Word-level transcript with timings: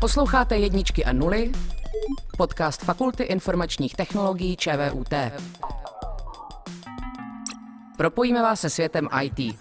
Posloucháte 0.00 0.56
jedničky 0.56 1.04
a 1.04 1.12
nuly, 1.12 1.52
podcast 2.36 2.82
Fakulty 2.82 3.22
informačních 3.22 3.94
technologií 3.94 4.56
ČVUT. 4.56 5.14
Propojíme 7.96 8.42
vás 8.42 8.60
se 8.60 8.70
světem 8.70 9.08
IT. 9.22 9.58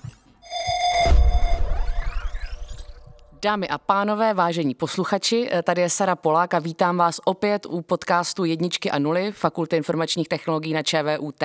Dámy 3.42 3.68
a 3.70 3.77
pánové, 3.77 4.34
vážení 4.34 4.75
posluchači, 4.75 5.50
tady 5.63 5.82
je 5.82 5.89
Sara 5.89 6.16
Polák 6.16 6.54
a 6.54 6.59
vítám 6.59 6.97
vás 6.97 7.20
opět 7.25 7.65
u 7.65 7.81
podcastu 7.81 8.45
Jedničky 8.45 8.91
a 8.91 8.99
nuly 8.99 9.31
Fakulty 9.31 9.75
informačních 9.77 10.27
technologií 10.27 10.73
na 10.73 10.83
ČVUT. 10.83 11.43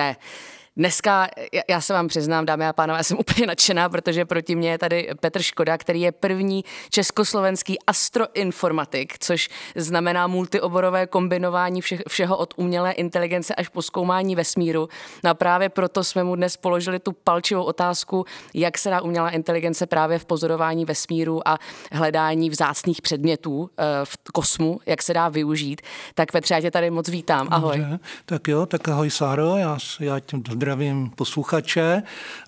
Dneska, 0.77 1.27
já 1.69 1.81
se 1.81 1.93
vám 1.93 2.07
přiznám, 2.07 2.45
dámy 2.45 2.67
a 2.67 2.73
pánové, 2.73 2.99
já 2.99 3.03
jsem 3.03 3.17
úplně 3.19 3.47
nadšená, 3.47 3.89
protože 3.89 4.25
proti 4.25 4.55
mně 4.55 4.71
je 4.71 4.77
tady 4.77 5.09
Petr 5.19 5.41
Škoda, 5.41 5.77
který 5.77 6.01
je 6.01 6.11
první 6.11 6.65
československý 6.89 7.77
astroinformatik, 7.87 9.13
což 9.19 9.49
znamená 9.75 10.27
multioborové 10.27 11.07
kombinování 11.07 11.81
vše, 11.81 11.97
všeho 12.07 12.37
od 12.37 12.53
umělé 12.57 12.91
inteligence 12.91 13.55
až 13.55 13.67
po 13.67 13.81
zkoumání 13.81 14.35
vesmíru. 14.35 14.89
No 15.23 15.29
a 15.29 15.33
právě 15.33 15.69
proto 15.69 16.03
jsme 16.03 16.23
mu 16.23 16.35
dnes 16.35 16.57
položili 16.57 16.99
tu 16.99 17.11
palčivou 17.11 17.63
otázku, 17.63 18.25
jak 18.53 18.77
se 18.77 18.89
dá 18.89 19.01
umělá 19.01 19.29
inteligence 19.29 19.85
právě 19.87 20.19
v 20.19 20.25
pozorování 20.25 20.85
vesmíru 20.85 21.47
a 21.47 21.57
hledání 21.91 22.49
vzácných 22.49 23.01
předmětů 23.01 23.69
eh, 23.77 23.83
v 24.03 24.17
kosmu, 24.33 24.79
jak 24.85 25.01
se 25.01 25.13
dá 25.13 25.29
využít. 25.29 25.81
Tak 26.13 26.31
Petře, 26.31 26.53
já 26.53 26.61
tě 26.61 26.71
tady 26.71 26.89
moc 26.89 27.07
vítám. 27.07 27.47
Ahoj. 27.51 27.77
Dobře, 27.77 27.99
tak 28.25 28.47
jo, 28.47 28.65
tak 28.65 28.87
ahoj 28.87 29.09
Sáro, 29.09 29.57
já, 29.57 29.77
já 29.99 30.19
tě 30.19 30.37
zdravím 30.61 31.09
posluchače 31.09 32.03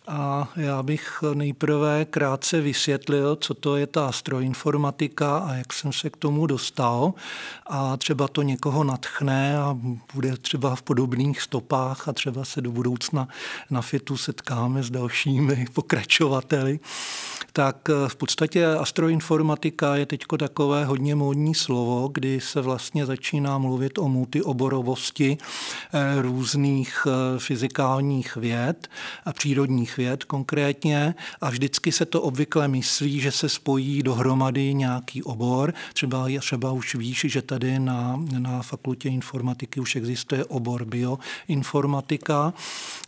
a 0.08 0.50
já 0.56 0.84
bych 0.84 1.24
nejprve 1.34 2.06
krátce 2.06 2.62
vysvětlil, 2.62 3.36
co 3.36 3.54
to 3.54 3.76
je 3.76 3.88
ta 3.88 4.08
astroinformatika 4.08 5.38
a 5.38 5.54
jak 5.54 5.74
jsem 5.74 5.94
se 5.94 6.10
k 6.10 6.18
tomu 6.18 6.48
dostal 6.48 7.14
a 7.68 7.98
třeba 7.98 8.28
to 8.28 8.42
někoho 8.42 8.84
natchne 8.84 9.58
a 9.58 9.78
bude 10.14 10.38
třeba 10.38 10.76
v 10.76 10.82
podobných 10.82 11.42
stopách 11.42 12.08
a 12.08 12.14
třeba 12.14 12.46
se 12.46 12.62
do 12.62 12.72
budoucna 12.72 13.28
na 13.70 13.82
FITu 13.82 14.18
setkáme 14.18 14.84
s 14.84 14.90
dalšími 14.90 15.66
pokračovateli. 15.74 16.80
Tak 17.56 17.90
v 18.08 18.16
podstatě 18.16 18.66
astroinformatika 18.66 19.96
je 19.96 20.06
teď 20.06 20.24
takové 20.40 20.86
hodně 20.86 21.16
módní 21.16 21.56
slovo, 21.56 22.10
kdy 22.14 22.42
se 22.42 22.62
vlastně 22.62 23.06
začíná 23.06 23.58
mluvit 23.58 23.98
o 23.98 24.08
multioborovosti 24.08 25.38
eh, 25.94 26.22
různých 26.22 27.08
eh, 27.08 27.40
fyzikálních 28.04 28.36
věd 28.36 28.88
a 29.26 29.34
přírodních 29.34 29.64
přírodních 29.64 29.98
věd 29.98 30.24
konkrétně 30.24 31.16
a 31.42 31.50
vždycky 31.50 31.92
se 31.92 32.06
to 32.06 32.22
obvykle 32.22 32.68
myslí, 32.68 33.20
že 33.20 33.32
se 33.32 33.50
spojí 33.50 34.04
dohromady 34.04 34.74
nějaký 34.74 35.24
obor. 35.24 35.74
Třeba, 35.94 36.28
třeba 36.40 36.72
už 36.72 36.96
víš, 36.96 37.26
že 37.30 37.42
tady 37.42 37.80
na, 37.80 38.20
na 38.40 38.62
fakultě 38.62 39.10
informatiky 39.10 39.80
už 39.80 39.96
existuje 39.96 40.46
obor 40.46 40.86
bioinformatika, 40.86 42.54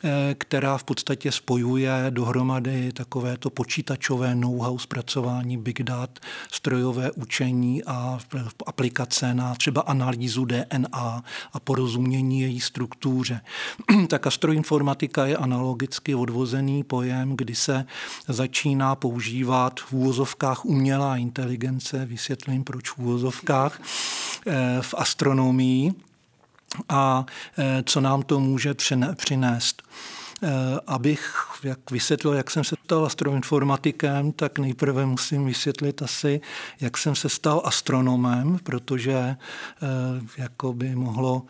eh, 0.03 0.35
která 0.37 0.77
v 0.77 0.83
podstatě 0.83 1.31
spojuje 1.31 1.91
dohromady 2.09 2.91
takovéto 2.91 3.49
počítačové 3.49 4.35
know-how 4.35 4.77
zpracování 4.77 5.57
big 5.57 5.83
dat, 5.83 6.19
strojové 6.51 7.11
učení 7.11 7.83
a 7.83 8.19
aplikace 8.65 9.33
na 9.33 9.55
třeba 9.55 9.81
analýzu 9.81 10.45
DNA 10.45 11.23
a 11.53 11.59
porozumění 11.59 12.41
její 12.41 12.59
struktuře. 12.59 13.41
tak 14.07 14.27
astroinformatika 14.27 14.84
je 15.25 15.37
analogicky 15.37 16.15
odvozený 16.15 16.83
pojem, 16.83 17.37
kdy 17.37 17.55
se 17.55 17.85
začíná 18.27 18.95
používat 18.95 19.79
v 19.79 19.93
úvozovkách 19.93 20.65
umělá 20.65 21.17
inteligence, 21.17 22.05
vysvětlím 22.05 22.63
proč 22.63 22.89
v 22.89 22.97
úvozovkách, 22.97 23.81
eh, 24.47 24.77
v 24.81 24.93
astronomii 24.97 25.93
a 26.89 27.25
eh, 27.57 27.83
co 27.85 28.01
nám 28.01 28.23
to 28.23 28.39
může 28.39 28.73
přinést. 29.15 29.83
Eh, 30.43 30.79
abych 30.87 31.35
jak 31.63 31.91
vysvětlil, 31.91 32.33
jak 32.33 32.51
jsem 32.51 32.63
se 32.63 32.75
stal 32.83 33.05
astroinformatikem, 33.05 34.31
tak 34.31 34.59
nejprve 34.59 35.05
musím 35.05 35.45
vysvětlit 35.45 36.01
asi, 36.01 36.41
jak 36.81 36.97
jsem 36.97 37.15
se 37.15 37.29
stal 37.29 37.61
astronomem, 37.65 38.59
protože 38.63 39.35
jako 40.37 40.73
by 40.73 40.95
mohlo 40.95 41.45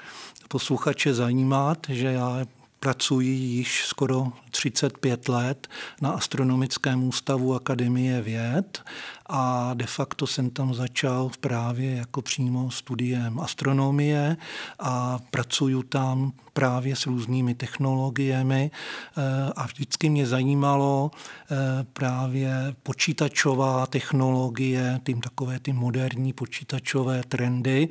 posluchače 0.47 1.13
zajímat, 1.13 1.77
že 1.89 2.07
já 2.07 2.45
pracuji 2.79 3.29
již 3.29 3.85
skoro 3.85 4.31
35 4.51 5.27
let 5.29 5.67
na 6.01 6.11
Astronomickém 6.11 7.03
ústavu 7.03 7.55
Akademie 7.55 8.21
věd 8.21 8.83
a 9.25 9.73
de 9.73 9.85
facto 9.85 10.27
jsem 10.27 10.49
tam 10.49 10.73
začal 10.73 11.31
právě 11.39 11.95
jako 11.95 12.21
přímo 12.21 12.71
studiem 12.71 13.39
astronomie 13.39 14.37
a 14.79 15.19
pracuju 15.31 15.83
tam 15.83 16.31
právě 16.53 16.95
s 16.95 17.05
různými 17.05 17.55
technologiemi 17.55 18.71
eh, 18.71 19.21
a 19.55 19.65
vždycky 19.65 20.09
mě 20.09 20.27
zajímalo 20.27 21.11
eh, 21.13 21.55
právě 21.93 22.75
počítačová 22.83 23.85
technologie, 23.85 25.01
tím 25.05 25.21
takové 25.21 25.59
ty 25.59 25.73
moderní 25.73 26.33
počítačové 26.33 27.23
trendy. 27.27 27.89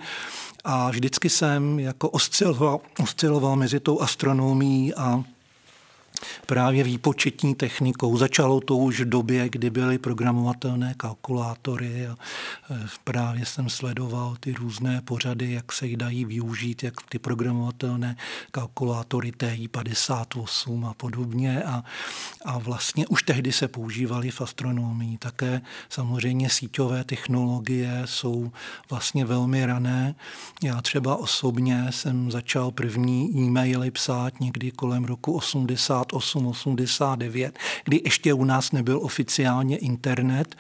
A 0.65 0.91
vždycky 0.91 1.31
jsem 1.31 1.79
jako 1.79 2.11
osciloval, 2.11 2.81
osciloval 3.03 3.57
mezi 3.57 3.81
tou 3.81 4.01
astronomií 4.01 4.95
a 4.95 5.25
právě 6.47 6.85
výpočetní 6.85 7.55
technikou. 7.55 8.17
Začalo 8.17 8.61
to 8.61 8.77
už 8.77 9.01
v 9.01 9.09
době, 9.09 9.49
kdy 9.49 9.71
byly 9.71 9.99
programovatelné 9.99 10.95
kalkulátory 10.97 12.07
a 12.07 12.17
e, 12.71 12.87
právě 13.05 13.47
jsem 13.47 13.69
sledoval 13.69 14.37
ty 14.41 14.53
různé 14.53 15.01
pořady, 15.05 15.53
jak 15.53 15.73
se 15.73 15.87
jich 15.87 15.97
dají 15.97 16.25
využít, 16.25 16.83
jak 16.83 16.95
ty 17.09 17.19
programovatelné 17.19 18.17
kalkulátory 18.51 19.33
TI-58 19.33 20.89
a 20.89 20.95
podobně 20.95 21.63
a, 21.63 21.85
a 22.45 22.59
vlastně 22.59 23.07
už 23.07 23.23
tehdy 23.23 23.53
se 23.53 23.69
používaly 23.69 24.31
v 24.31 24.41
astronomii. 24.41 25.19
Také 25.19 25.61
samozřejmě 25.89 26.51
síťové 26.51 27.05
technologie 27.05 28.03
jsou 28.05 28.53
vlastně 28.91 29.25
velmi 29.25 29.67
rané. 29.67 30.15
Já 30.63 30.83
třeba 30.83 31.17
osobně 31.17 31.87
jsem 31.91 32.31
začal 32.31 32.71
první 32.71 33.31
e-maily 33.37 33.91
psát 33.91 34.41
někdy 34.41 34.71
kolem 34.71 35.05
roku 35.05 35.33
80 35.33 36.04
88-89, 36.13 37.53
kdy 37.85 38.01
ještě 38.05 38.35
u 38.35 38.45
nás 38.45 38.73
nebyl 38.73 38.99
oficiálně 39.03 39.77
internet, 39.77 40.57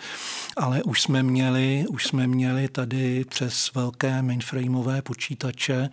ale 0.56 0.82
už 0.82 1.02
jsme 1.02 1.22
měli, 1.22 1.84
už 1.88 2.06
jsme 2.06 2.26
měli 2.26 2.68
tady 2.68 3.24
přes 3.24 3.70
velké 3.74 4.22
mainframeové 4.22 5.02
počítače, 5.02 5.90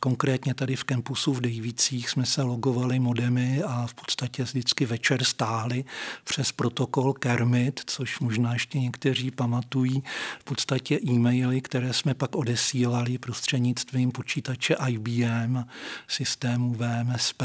konkrétně 0.00 0.54
tady 0.54 0.76
v 0.76 0.84
kampusu 0.84 1.32
v 1.32 1.40
Dejvicích 1.40 2.10
jsme 2.10 2.26
se 2.26 2.42
logovali 2.42 2.98
modemy 2.98 3.62
a 3.62 3.86
v 3.86 3.94
podstatě 3.94 4.42
vždycky 4.42 4.86
večer 4.86 5.24
stáhli 5.24 5.84
přes 6.24 6.52
protokol 6.52 7.12
Kermit, 7.12 7.80
což 7.86 8.20
možná 8.20 8.52
ještě 8.52 8.78
někteří 8.78 9.30
pamatují, 9.30 10.02
v 10.40 10.44
podstatě 10.44 10.98
e-maily, 11.06 11.60
které 11.60 11.92
jsme 11.92 12.14
pak 12.14 12.36
odesílali 12.36 13.18
prostřednictvím 13.18 14.12
počítače 14.12 14.76
IBM, 14.88 15.64
systému 16.08 16.74
VMSP. 16.74 17.42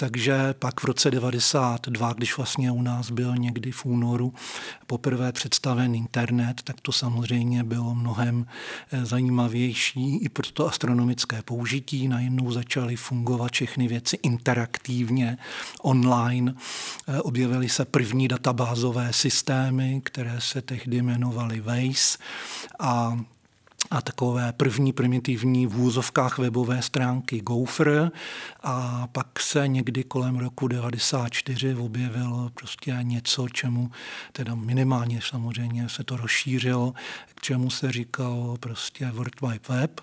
Takže 0.00 0.54
pak 0.58 0.80
v 0.80 0.84
roce 0.84 1.10
92, 1.10 2.12
když 2.12 2.36
vlastně 2.36 2.70
u 2.70 2.82
nás 2.82 3.10
byl 3.10 3.36
někdy 3.36 3.72
v 3.72 3.84
únoru 3.84 4.32
poprvé 4.86 5.32
představen 5.32 5.94
internet, 5.94 6.62
tak 6.62 6.80
to 6.80 6.92
samozřejmě 6.92 7.64
bylo 7.64 7.94
mnohem 7.94 8.46
eh, 8.92 9.04
zajímavější 9.04 10.16
i 10.16 10.28
pro 10.28 10.50
to 10.52 10.66
astronomické 10.68 11.42
použití. 11.42 12.08
Najednou 12.08 12.52
začaly 12.52 12.96
fungovat 12.96 13.52
všechny 13.52 13.88
věci 13.88 14.18
interaktivně, 14.22 15.38
online. 15.82 16.54
Eh, 17.08 17.20
objevily 17.20 17.68
se 17.68 17.84
první 17.84 18.28
databázové 18.28 19.12
systémy, 19.12 20.00
které 20.04 20.40
se 20.40 20.62
tehdy 20.62 20.96
jmenovaly 20.96 21.60
WACE 21.60 22.18
a 22.78 23.18
a 23.90 24.02
takové 24.02 24.52
první 24.52 24.92
primitivní 24.92 25.66
v 25.66 25.80
úzovkách 25.80 26.38
webové 26.38 26.82
stránky 26.82 27.40
Gopher 27.40 28.10
a 28.62 29.06
pak 29.06 29.40
se 29.40 29.68
někdy 29.68 30.04
kolem 30.04 30.36
roku 30.36 30.68
94 30.68 31.74
objevilo 31.74 32.50
prostě 32.54 32.98
něco, 33.02 33.48
čemu 33.48 33.90
teda 34.32 34.54
minimálně 34.54 35.20
samozřejmě 35.28 35.88
se 35.88 36.04
to 36.04 36.16
rozšířilo, 36.16 36.94
k 37.34 37.40
čemu 37.40 37.70
se 37.70 37.92
říkalo 37.92 38.56
prostě 38.60 39.10
World 39.10 39.40
Wide 39.40 39.60
Web 39.68 40.00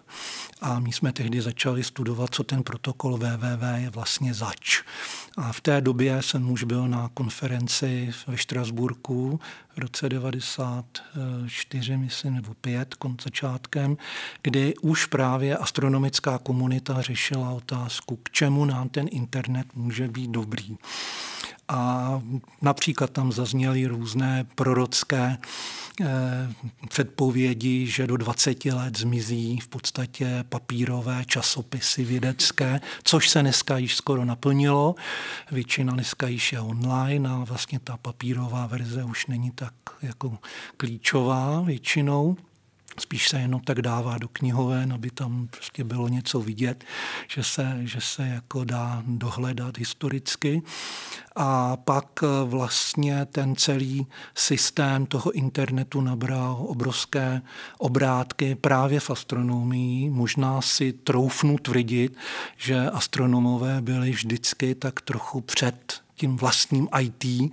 a 0.62 0.80
my 0.80 0.92
jsme 0.92 1.14
tehdy 1.14 1.42
začali 1.42 1.84
studovat, 1.84 2.30
co 2.36 2.44
ten 2.44 2.64
protokol 2.64 3.18
www 3.18 3.64
je 3.76 3.90
vlastně 3.90 4.34
zač. 4.34 4.82
A 5.38 5.52
v 5.52 5.62
té 5.62 5.82
době 5.82 6.22
jsem 6.22 6.52
už 6.52 6.64
byl 6.64 6.88
na 6.88 7.10
konferenci 7.14 8.14
ve 8.28 8.38
Štrasburku 8.38 9.40
v 9.76 9.78
roce 9.78 10.10
94, 10.10 11.98
myslím, 11.98 12.34
nebo 12.34 12.54
5, 12.54 12.96
začátkem, 13.24 13.98
kdy 14.42 14.74
už 14.82 15.06
právě 15.06 15.58
astronomická 15.58 16.38
komunita 16.38 17.02
řešila 17.02 17.50
otázku, 17.52 18.16
k 18.24 18.30
čemu 18.32 18.66
nám 18.66 18.90
ten 18.90 19.08
internet 19.12 19.68
může 19.76 20.08
být 20.08 20.32
dobrý. 20.32 20.78
A 21.68 22.22
například 22.62 23.10
tam 23.10 23.32
zazněly 23.32 23.86
různé 23.86 24.46
prorocké 24.56 25.38
předpovědi, 26.90 27.88
že 27.88 28.08
do 28.08 28.18
20 28.18 28.66
let 28.66 28.98
zmizí 28.98 29.60
v 29.60 29.68
podstatě 29.68 30.46
papírové 30.50 31.26
časopisy 31.26 32.04
vědecké, 32.04 32.82
což 33.04 33.30
se 33.30 33.42
dneska 33.42 33.78
již 33.78 33.96
skoro 33.96 34.26
naplnilo. 34.26 34.96
Většina 35.52 35.94
dneska 35.94 36.28
již 36.28 36.54
je 36.54 36.60
online 36.60 37.30
a 37.30 37.44
vlastně 37.44 37.80
ta 37.80 37.98
papírová 37.98 38.68
verze 38.68 39.04
už 39.04 39.28
není 39.28 39.52
tak 39.52 39.74
jako 40.02 40.38
klíčová 40.78 41.62
většinou. 41.62 42.38
Spíš 43.00 43.30
se 43.30 43.40
jenom 43.40 43.62
tak 43.62 43.82
dává 43.82 44.18
do 44.18 44.28
knihoven, 44.28 44.94
aby 44.94 45.12
tam 45.12 45.48
prostě 45.48 45.84
bylo 45.84 46.08
něco 46.08 46.40
vidět, 46.40 46.84
že 47.28 47.44
se, 47.44 47.78
že 47.84 48.02
se 48.02 48.28
jako 48.28 48.64
dá 48.64 49.04
dohledat 49.08 49.78
historicky. 49.78 50.62
A 51.36 51.78
pak 51.78 52.24
eh, 52.24 52.28
vlastně 52.46 53.26
ten 53.26 53.56
celý 53.56 54.08
systém 54.36 55.06
toho 55.06 55.32
internetu 55.32 56.02
nabral 56.02 56.66
obrovské 56.68 57.42
obrátky 57.78 58.56
právě 58.56 59.00
v 59.00 59.10
astronomii. 59.10 60.10
Možná 60.10 60.62
si 60.62 60.94
troufnu 60.94 61.58
tvrdit, 61.58 62.18
že 62.58 62.90
astronomové 62.90 63.82
byli 63.82 64.12
vždycky 64.12 64.76
tak 64.76 65.02
trochu 65.02 65.42
před 65.42 66.05
tím 66.16 66.38
vlastním 66.38 66.88
IT 67.00 67.52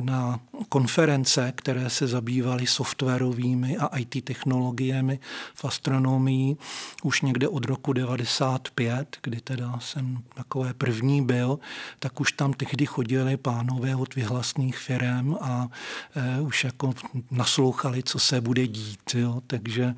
na 0.00 0.40
konference, 0.68 1.52
které 1.56 1.90
se 1.90 2.06
zabývaly 2.06 2.66
softwarovými 2.66 3.76
a 3.76 3.98
IT 3.98 4.24
technologiemi 4.24 5.18
v 5.54 5.64
astronomii 5.64 6.56
už 7.02 7.22
někde 7.22 7.48
od 7.48 7.64
roku 7.64 7.92
95, 7.92 9.16
kdy 9.22 9.40
teda 9.40 9.78
jsem 9.78 10.18
takové 10.34 10.74
první 10.74 11.24
byl, 11.24 11.58
tak 11.98 12.20
už 12.20 12.32
tam 12.32 12.52
tehdy 12.52 12.86
chodili 12.86 13.36
pánové 13.36 13.96
od 13.96 14.14
vyhlasných 14.14 14.78
firm 14.78 15.34
a 15.40 15.68
e, 16.14 16.40
už 16.40 16.64
jako 16.64 16.94
naslouchali, 17.30 18.02
co 18.02 18.18
se 18.18 18.40
bude 18.40 18.66
dít. 18.66 19.14
Jo. 19.14 19.42
Takže 19.46 19.94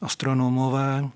astronomové 0.00 1.10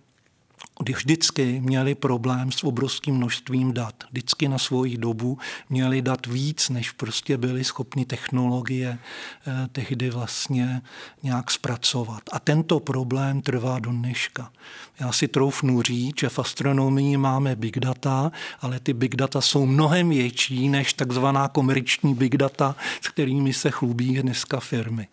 když 0.83 0.97
vždycky 0.97 1.61
měli 1.61 1.95
problém 1.95 2.53
s 2.53 2.65
obrovským 2.65 3.15
množstvím 3.15 3.73
dat. 3.73 3.95
Vždycky 4.11 4.49
na 4.49 4.59
svoji 4.59 4.99
dobu 4.99 5.39
měli 5.71 6.03
dat 6.03 6.27
víc, 6.27 6.69
než 6.69 6.91
prostě 6.91 7.37
byly 7.37 7.65
schopni 7.65 8.05
technologie 8.05 8.99
eh, 8.99 9.69
tehdy 9.73 10.11
vlastně 10.11 10.83
nějak 11.23 11.51
zpracovat. 11.51 12.23
A 12.33 12.39
tento 12.39 12.81
problém 12.81 13.43
trvá 13.43 13.79
do 13.79 13.91
dneška. 13.91 14.53
Já 15.01 15.13
si 15.13 15.29
troufnu 15.29 15.83
říct, 15.83 16.21
že 16.21 16.29
v 16.29 16.39
astronomii 16.39 17.17
máme 17.17 17.57
big 17.57 17.79
data, 17.79 18.33
ale 18.61 18.81
ty 18.81 18.93
big 18.93 19.17
data 19.17 19.41
jsou 19.41 19.67
mnohem 19.67 20.09
větší 20.09 20.69
než 20.69 20.93
takzvaná 20.93 21.49
komerční 21.49 22.15
big 22.15 22.37
data, 22.37 22.77
s 23.01 23.09
kterými 23.09 23.53
se 23.53 23.71
chlubí 23.71 24.23
dneska 24.23 24.61
firmy. 24.61 25.09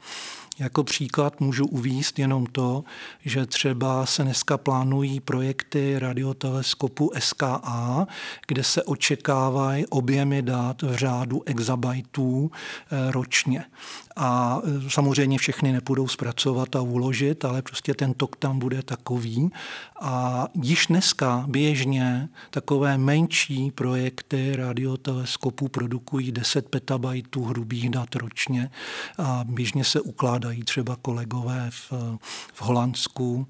Jako 0.62 0.84
příklad 0.84 1.40
můžu 1.40 1.66
uvíst 1.66 2.20
jenom 2.20 2.46
to, 2.46 2.84
že 3.26 3.46
třeba 3.46 4.06
se 4.06 4.24
dneska 4.24 4.58
plánují 4.58 5.20
projekty 5.20 6.00
radioteleskopu 6.00 7.12
SKA, 7.20 8.08
kde 8.48 8.64
se 8.64 8.84
očekávají 8.84 9.86
objemy 9.86 10.42
dat 10.42 10.82
v 10.82 10.96
řádu 10.96 11.42
exabajtů 11.46 12.52
eh, 12.52 13.12
ročně. 13.12 13.66
A 14.16 14.62
e, 14.86 14.90
samozřejmě 14.90 15.38
všechny 15.38 15.72
nepůjdou 15.72 16.08
zpracovat 16.08 16.76
a 16.76 16.82
uložit, 16.82 17.46
ale 17.46 17.62
prostě 17.62 17.94
ten 17.94 18.14
tok 18.14 18.36
tam 18.36 18.60
bude 18.60 18.84
takový. 18.84 19.52
A 20.02 20.48
již 20.62 20.88
dneska 20.88 21.46
běžně 21.48 22.30
takové 22.50 22.98
menší 22.98 23.72
projekty 23.72 24.56
radioteleskopů 24.56 25.68
produkují 25.68 26.32
10 26.32 26.70
petabajtů 26.70 27.44
hrubých 27.44 27.90
dat 27.90 28.16
ročně 28.16 28.70
a 29.18 29.44
běžně 29.48 29.84
se 29.84 30.02
ukládají 30.02 30.64
třeba 30.64 30.96
kolegové 31.02 31.68
v, 31.70 31.92
v 32.54 32.62
Holandsku, 32.62 33.48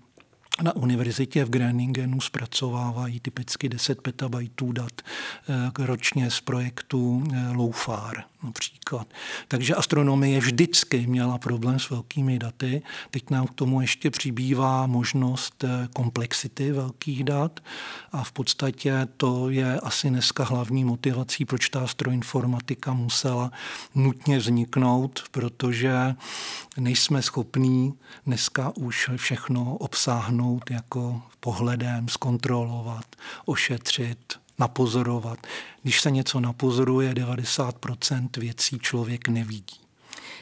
na 0.61 0.75
univerzitě 0.75 1.45
v 1.45 1.49
Greningenu 1.49 2.21
zpracovávají 2.21 3.19
typicky 3.19 3.69
10 3.69 4.01
petabajtů 4.01 4.71
dat 4.71 5.01
e, 5.81 5.85
ročně 5.85 6.31
z 6.31 6.41
projektu 6.41 7.23
e, 7.33 7.51
LOFAR 7.55 8.30
například. 8.43 9.07
Takže 9.47 9.75
astronomie 9.75 10.39
vždycky 10.39 11.07
měla 11.07 11.37
problém 11.37 11.79
s 11.79 11.89
velkými 11.89 12.39
daty. 12.39 12.81
Teď 13.11 13.29
nám 13.29 13.47
k 13.47 13.53
tomu 13.53 13.81
ještě 13.81 14.11
přibývá 14.11 14.87
možnost 14.87 15.63
eh, 15.63 15.87
komplexity 15.93 16.71
velkých 16.71 17.23
dat 17.23 17.59
a 18.11 18.23
v 18.23 18.31
podstatě 18.31 19.07
to 19.17 19.49
je 19.49 19.79
asi 19.79 20.09
dneska 20.09 20.43
hlavní 20.43 20.85
motivací, 20.85 21.45
proč 21.45 21.69
ta 21.69 21.79
astroinformatika 21.79 22.93
musela 22.93 23.51
nutně 23.95 24.37
vzniknout, 24.37 25.23
protože 25.31 26.15
nejsme 26.77 27.21
schopní 27.21 27.93
dneska 28.25 28.73
už 28.75 29.09
všechno 29.15 29.77
obsáhnout 29.77 30.71
jako 30.71 31.21
pohledem, 31.39 32.07
zkontrolovat, 32.07 33.05
ošetřit, 33.45 34.40
napozorovat. 34.59 35.39
Když 35.81 36.01
se 36.01 36.11
něco 36.11 36.39
napozoruje, 36.39 37.13
90% 37.13 38.29
věcí 38.37 38.79
člověk 38.79 39.27
nevidí. 39.27 39.81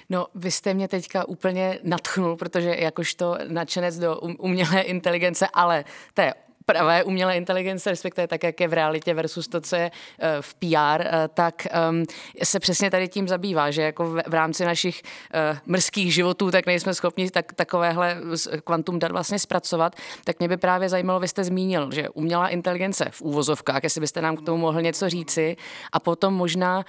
No, 0.09 0.27
vy 0.35 0.51
jste 0.51 0.73
mě 0.73 0.87
teďka 0.87 1.27
úplně 1.27 1.79
natchnul, 1.83 2.35
protože 2.35 2.75
jakožto 2.79 3.37
nadšenec 3.47 3.99
do 3.99 4.19
um, 4.19 4.35
umělé 4.39 4.81
inteligence, 4.81 5.47
ale 5.53 5.85
té 6.13 6.33
pravé 6.71 7.03
umělé 7.03 7.37
inteligence, 7.37 7.89
respektive 7.89 8.27
tak, 8.27 8.43
jak 8.43 8.59
je 8.59 8.67
v 8.67 8.73
realitě 8.73 9.13
versus 9.13 9.47
to, 9.47 9.61
co 9.61 9.75
je 9.75 9.91
eh, 10.19 10.37
v 10.41 10.53
PR, 10.53 11.01
eh, 11.01 11.27
tak 11.33 11.67
ehm, 11.71 12.03
se 12.43 12.59
přesně 12.59 12.91
tady 12.91 13.07
tím 13.07 13.27
zabývá, 13.27 13.71
že 13.71 13.81
jako 13.81 14.05
v 14.27 14.33
rámci 14.33 14.65
našich 14.65 15.01
eh, 15.33 15.57
mrzkých 15.65 16.13
životů 16.13 16.51
tak 16.51 16.65
nejsme 16.65 16.93
schopni 16.93 17.31
tak, 17.31 17.53
takovéhle 17.53 18.17
kvantum 18.63 18.99
dat 18.99 19.11
vlastně 19.11 19.39
zpracovat. 19.39 19.95
Tak 20.23 20.39
mě 20.39 20.47
by 20.47 20.57
právě 20.57 20.89
zajímalo, 20.89 21.19
vy 21.19 21.27
jste 21.27 21.43
zmínil, 21.43 21.89
že 21.91 22.09
umělá 22.09 22.47
inteligence 22.47 23.05
v 23.11 23.21
úvozovkách, 23.21 23.83
jestli 23.83 24.01
byste 24.01 24.21
nám 24.21 24.37
k 24.37 24.45
tomu 24.45 24.57
mohl 24.57 24.81
něco 24.81 25.09
říci, 25.09 25.57
a 25.91 25.99
potom 25.99 26.33
možná 26.33 26.85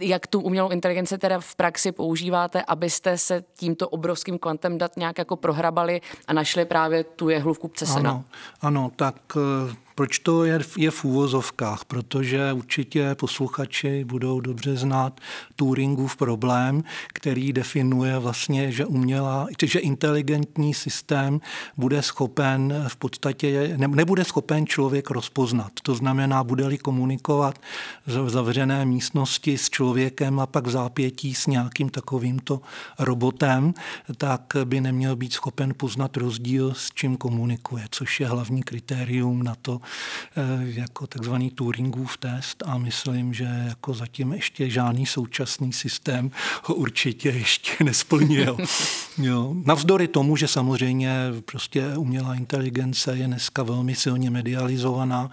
jak 0.00 0.26
tu 0.26 0.40
umělou 0.40 0.68
inteligenci 0.68 1.18
teda 1.18 1.40
v 1.40 1.54
praxi 1.54 1.92
používáte, 1.92 2.62
abyste 2.62 3.18
se 3.18 3.44
tímto 3.56 3.88
obrovským 3.88 4.38
kvantem 4.38 4.78
dat 4.78 4.96
nějak 4.96 5.18
jako 5.18 5.36
prohrabali 5.36 6.00
a 6.26 6.32
našli 6.32 6.64
právě 6.64 7.04
tu 7.04 7.28
jehlu 7.28 7.54
v 7.54 7.58
kupce 7.58 7.86
sena? 7.86 8.10
Ano, 8.10 8.24
ano 8.60 8.90
tak 8.96 9.16
eh, 9.36 9.74
proč 9.98 10.18
to 10.18 10.44
je, 10.44 10.60
je 10.76 10.90
v 10.90 11.04
úvozovkách? 11.04 11.84
Protože 11.84 12.52
určitě 12.52 13.14
posluchači 13.14 14.04
budou 14.04 14.40
dobře 14.40 14.76
znát 14.76 15.20
Turingův 15.56 16.16
problém, 16.16 16.84
který 17.08 17.52
definuje 17.52 18.18
vlastně, 18.18 18.72
že 18.72 18.86
umělá, 18.86 19.46
že 19.62 19.78
inteligentní 19.78 20.74
systém 20.74 21.40
bude 21.76 22.02
schopen 22.02 22.84
v 22.88 22.96
podstatě, 22.96 23.74
ne, 23.76 23.88
nebude 23.88 24.24
schopen 24.24 24.66
člověk 24.66 25.10
rozpoznat. 25.10 25.72
To 25.82 25.94
znamená, 25.94 26.44
bude-li 26.44 26.78
komunikovat 26.78 27.58
v 28.06 28.30
zavřené 28.30 28.84
místnosti 28.84 29.58
s 29.58 29.70
člověkem 29.70 30.40
a 30.40 30.46
pak 30.46 30.66
v 30.66 30.70
zápětí 30.70 31.34
s 31.34 31.46
nějakým 31.46 31.88
takovýmto 31.88 32.60
robotem, 32.98 33.74
tak 34.16 34.56
by 34.64 34.80
neměl 34.80 35.16
být 35.16 35.32
schopen 35.32 35.74
poznat 35.76 36.16
rozdíl, 36.16 36.74
s 36.74 36.90
čím 36.94 37.16
komunikuje, 37.16 37.84
což 37.90 38.20
je 38.20 38.26
hlavní 38.26 38.62
kritérium 38.62 39.42
na 39.42 39.54
to, 39.62 39.80
jako 40.64 41.06
takzvaný 41.06 41.50
Turingův 41.50 42.16
test 42.16 42.62
a 42.66 42.78
myslím, 42.78 43.34
že 43.34 43.64
jako 43.68 43.94
zatím 43.94 44.32
ještě 44.32 44.70
žádný 44.70 45.06
současný 45.06 45.72
systém 45.72 46.30
ho 46.62 46.74
určitě 46.74 47.28
ještě 47.28 47.72
nesplnil. 47.84 48.56
Jo. 49.18 49.54
Navzdory 49.64 50.08
tomu, 50.08 50.36
že 50.36 50.48
samozřejmě 50.48 51.16
prostě 51.44 51.96
umělá 51.96 52.34
inteligence 52.34 53.16
je 53.16 53.26
dneska 53.26 53.62
velmi 53.62 53.94
silně 53.94 54.30
medializovaná, 54.30 55.30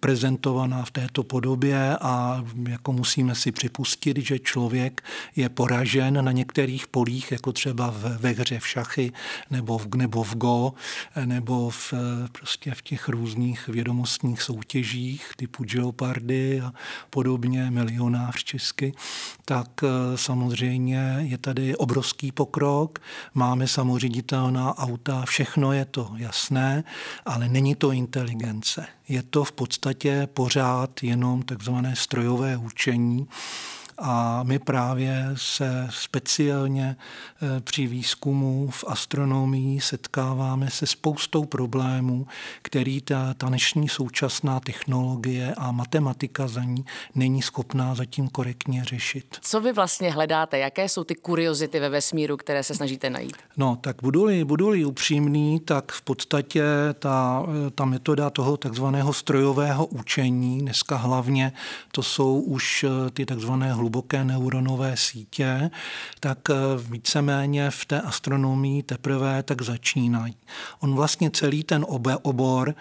prezentovaná 0.00 0.84
v 0.84 0.90
této 0.90 1.22
podobě 1.22 1.96
a 2.00 2.44
jako 2.68 2.92
musíme 2.92 3.34
si 3.34 3.52
připustit, 3.52 4.18
že 4.18 4.38
člověk 4.38 5.02
je 5.36 5.48
poražen 5.48 6.24
na 6.24 6.32
některých 6.32 6.86
polích, 6.86 7.32
jako 7.32 7.52
třeba 7.52 7.90
v, 7.90 8.18
ve 8.20 8.30
hře 8.30 8.58
v 8.58 8.66
šachy 8.66 9.12
nebo 9.50 9.78
v, 9.78 9.94
nebo 9.94 10.24
v 10.24 10.34
go, 10.34 10.72
nebo 11.24 11.70
v, 11.70 11.94
prostě 12.32 12.74
v 12.74 12.82
těch 12.82 13.08
různých 13.08 13.68
vědomostních 13.68 14.42
soutěžích 14.42 15.30
typu 15.36 15.64
Geopardy 15.64 16.60
a 16.60 16.72
podobně, 17.10 17.70
milionář 17.70 18.44
česky, 18.44 18.92
tak 19.44 19.68
eh, 19.82 19.88
samozřejmě 20.16 21.16
je 21.20 21.38
tady 21.38 21.76
obrovský 21.76 22.32
pokrok, 22.32 22.97
máme 23.34 23.68
samoředitelná 23.68 24.78
auta, 24.78 25.24
všechno 25.26 25.72
je 25.72 25.84
to 25.84 26.10
jasné, 26.16 26.84
ale 27.26 27.48
není 27.48 27.74
to 27.74 27.92
inteligence. 27.92 28.86
Je 29.08 29.22
to 29.22 29.44
v 29.44 29.52
podstatě 29.52 30.28
pořád 30.34 31.02
jenom 31.02 31.42
takzvané 31.42 31.96
strojové 31.96 32.56
učení, 32.56 33.28
A 34.00 34.42
my 34.42 34.58
právě 34.58 35.26
se 35.34 35.88
speciálně 35.90 36.96
eh, 37.42 37.60
při 37.60 37.86
výzkumu 37.86 38.70
v 38.70 38.84
astronomii 38.86 39.80
setkáváme 39.80 40.70
se 40.70 40.86
spoustou 40.86 41.44
problémů, 41.44 42.26
který 42.62 43.00
ta, 43.00 43.34
ta 43.34 43.48
dnešní 43.48 43.88
současná 43.88 44.60
technologie 44.60 45.54
a 45.56 45.72
matematika 45.72 46.48
za 46.48 46.64
ní 46.64 46.84
není 47.14 47.42
schopná 47.42 47.94
zatím 47.94 48.28
korektně 48.28 48.84
řešit. 48.84 49.38
Co 49.40 49.60
vy 49.60 49.72
vlastně 49.72 50.12
hledáte? 50.12 50.58
Jaké 50.58 50.88
jsou 50.88 51.04
ty 51.04 51.14
kuriozity 51.14 51.80
ve 51.80 51.88
vesmíru, 51.88 52.36
které 52.36 52.62
se 52.62 52.74
snažíte 52.74 53.10
najít? 53.10 53.36
No, 53.56 53.78
tak 53.80 53.96
budu-li, 54.02 54.44
budu-li 54.44 54.84
upřímný, 54.84 55.60
tak 55.60 55.92
v 55.92 56.02
podstatě 56.02 56.62
ta, 56.98 57.46
ta 57.74 57.84
metoda 57.84 58.30
toho 58.30 58.56
takzvaného 58.56 59.12
strojového 59.12 59.86
učení, 59.86 60.58
dneska 60.58 60.96
hlavně 60.96 61.52
to 61.92 62.02
jsou 62.02 62.40
už 62.40 62.84
eh, 62.84 63.10
ty 63.10 63.26
takzvané 63.26 63.72
hluboké 63.88 64.24
neuronové 64.24 64.96
sítě, 64.96 65.70
tak 66.20 66.38
eh, 66.50 66.54
víceméně 66.90 67.70
v 67.70 67.84
té 67.84 68.00
astronomii 68.00 68.82
teprve 68.82 69.42
tak 69.42 69.62
začínají. 69.62 70.36
On 70.80 70.94
vlastně 70.94 71.30
celý 71.30 71.64
ten 71.64 71.86
obor 72.22 72.74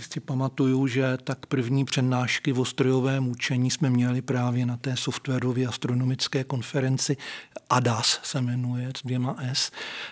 si 0.00 0.20
pamatuju, 0.20 0.86
že 0.86 1.18
tak 1.24 1.46
první 1.46 1.84
přednášky 1.84 2.52
o 2.52 2.64
strojovém 2.64 3.28
učení 3.28 3.70
jsme 3.70 3.90
měli 3.90 4.22
právě 4.22 4.66
na 4.66 4.76
té 4.76 4.96
softwarové 4.96 5.66
astronomické 5.66 6.44
konferenci 6.44 7.16
ADAS 7.70 8.20
se 8.22 8.40
jmenuje, 8.40 8.92
s 8.96 9.02
dvěma 9.02 9.36
S, 9.38 9.70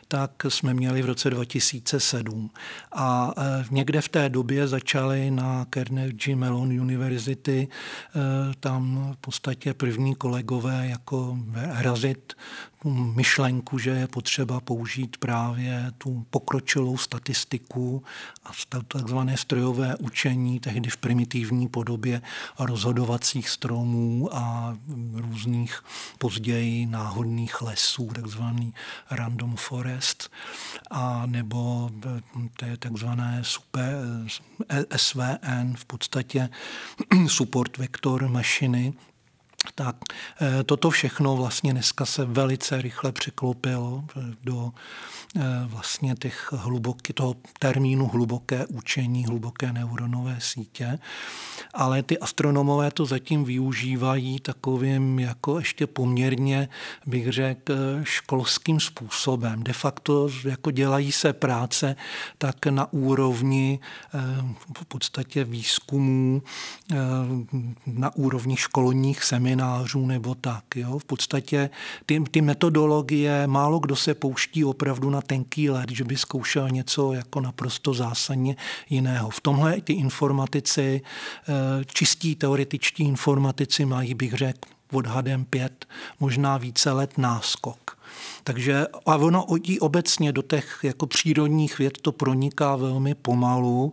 tak 0.08 0.30
jsme 0.48 0.74
měli 0.74 1.02
v 1.02 1.06
roce 1.06 1.30
2007. 1.30 2.50
A 2.92 3.34
e, 3.36 3.64
někde 3.70 4.00
v 4.00 4.08
té 4.08 4.28
době 4.28 4.68
začaly 4.68 5.30
na 5.30 5.66
Carnegie 5.74 6.36
Mellon 6.36 6.80
University 6.80 7.68
e, 7.68 8.54
tam 8.60 9.12
v 9.14 9.16
podstatě 9.16 9.74
první 9.74 10.14
kolegové 10.14 10.86
jako 10.86 11.38
razit 11.70 12.32
myšlenku, 12.84 13.78
že 13.78 13.90
je 13.90 14.08
potřeba 14.08 14.60
použít 14.60 15.16
právě 15.16 15.92
tu 15.98 16.26
pokročilou 16.30 16.96
statistiku 16.96 18.04
a 18.44 18.50
takzvané 18.88 19.36
strojové 19.36 19.96
učení, 19.96 20.60
tehdy 20.60 20.90
v 20.90 20.96
primitivní 20.96 21.68
podobě 21.68 22.22
rozhodovacích 22.58 23.48
stromů 23.48 24.28
a 24.32 24.76
různých 25.12 25.84
později 26.18 26.86
náhodných 26.86 27.62
lesů, 27.62 28.06
takzvaný 28.14 28.74
random 29.10 29.56
forest, 29.56 30.30
a 30.90 31.26
nebo 31.26 31.90
je 32.66 32.76
takzvané 32.76 33.38
super, 33.42 33.94
SVN, 34.96 35.74
v 35.74 35.84
podstatě 35.84 36.48
support 37.26 37.78
vektor 37.78 38.28
mašiny, 38.28 38.92
tak 39.74 39.96
eh, 40.40 40.64
toto 40.64 40.90
všechno 40.90 41.36
vlastně 41.36 41.72
dneska 41.72 42.06
se 42.06 42.24
velice 42.24 42.82
rychle 42.82 43.12
překlopilo 43.12 44.04
do 44.44 44.72
eh, 45.36 45.40
vlastně 45.64 46.14
těch 46.14 46.52
hluboký, 46.52 47.12
toho 47.12 47.34
termínu 47.58 48.06
hluboké 48.06 48.66
učení, 48.66 49.26
hluboké 49.26 49.72
neuronové 49.72 50.36
sítě. 50.38 50.98
Ale 51.74 52.02
ty 52.02 52.18
astronomové 52.18 52.90
to 52.90 53.06
zatím 53.06 53.44
využívají 53.44 54.40
takovým 54.40 55.18
jako 55.18 55.58
ještě 55.58 55.86
poměrně, 55.86 56.68
bych 57.06 57.32
řekl, 57.32 57.74
školským 58.02 58.80
způsobem. 58.80 59.62
De 59.62 59.72
facto 59.72 60.28
jako 60.44 60.70
dělají 60.70 61.12
se 61.12 61.32
práce 61.32 61.96
tak 62.38 62.66
na 62.66 62.92
úrovni 62.92 63.80
eh, 64.14 64.18
v 64.78 64.84
podstatě 64.84 65.44
výzkumů, 65.44 66.42
na 67.86 68.16
úrovni 68.16 68.56
školních 68.56 69.24
seminářů, 69.24 69.51
seminářů 69.52 70.06
nebo 70.06 70.34
tak. 70.34 70.64
Jo? 70.76 70.98
V 70.98 71.04
podstatě 71.04 71.70
ty, 72.06 72.20
ty 72.30 72.40
metodologie, 72.40 73.46
málo 73.46 73.78
kdo 73.78 73.96
se 73.96 74.14
pouští 74.14 74.64
opravdu 74.64 75.10
na 75.10 75.20
tenký 75.20 75.70
let, 75.70 75.90
že 75.90 76.04
by 76.04 76.16
zkoušel 76.16 76.70
něco 76.70 77.12
jako 77.12 77.40
naprosto 77.40 77.94
zásadně 77.94 78.56
jiného. 78.90 79.30
V 79.30 79.40
tomhle 79.40 79.80
ty 79.80 79.92
informatici, 79.92 81.00
eh, 81.48 81.84
čistí 81.84 82.34
teoretičtí 82.34 83.04
informatici 83.04 83.84
mají, 83.84 84.14
bych 84.14 84.32
řekl, 84.32 84.68
odhadem 84.92 85.44
pět, 85.44 85.86
možná 86.20 86.58
více 86.58 86.92
let 86.92 87.18
náskok. 87.18 88.01
Takže 88.44 88.86
a 89.06 89.16
ono 89.16 89.46
i 89.62 89.80
obecně 89.80 90.32
do 90.32 90.42
těch 90.42 90.78
jako 90.82 91.06
přírodních 91.06 91.78
věd 91.78 91.98
to 92.02 92.12
proniká 92.12 92.76
velmi 92.76 93.14
pomalu 93.14 93.92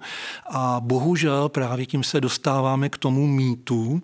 a 0.49 0.79
bohužel 0.79 1.49
právě 1.49 1.85
tím 1.85 2.03
se 2.03 2.21
dostáváme 2.21 2.89
k 2.89 2.97
tomu 2.97 3.27
mýtu. 3.27 4.01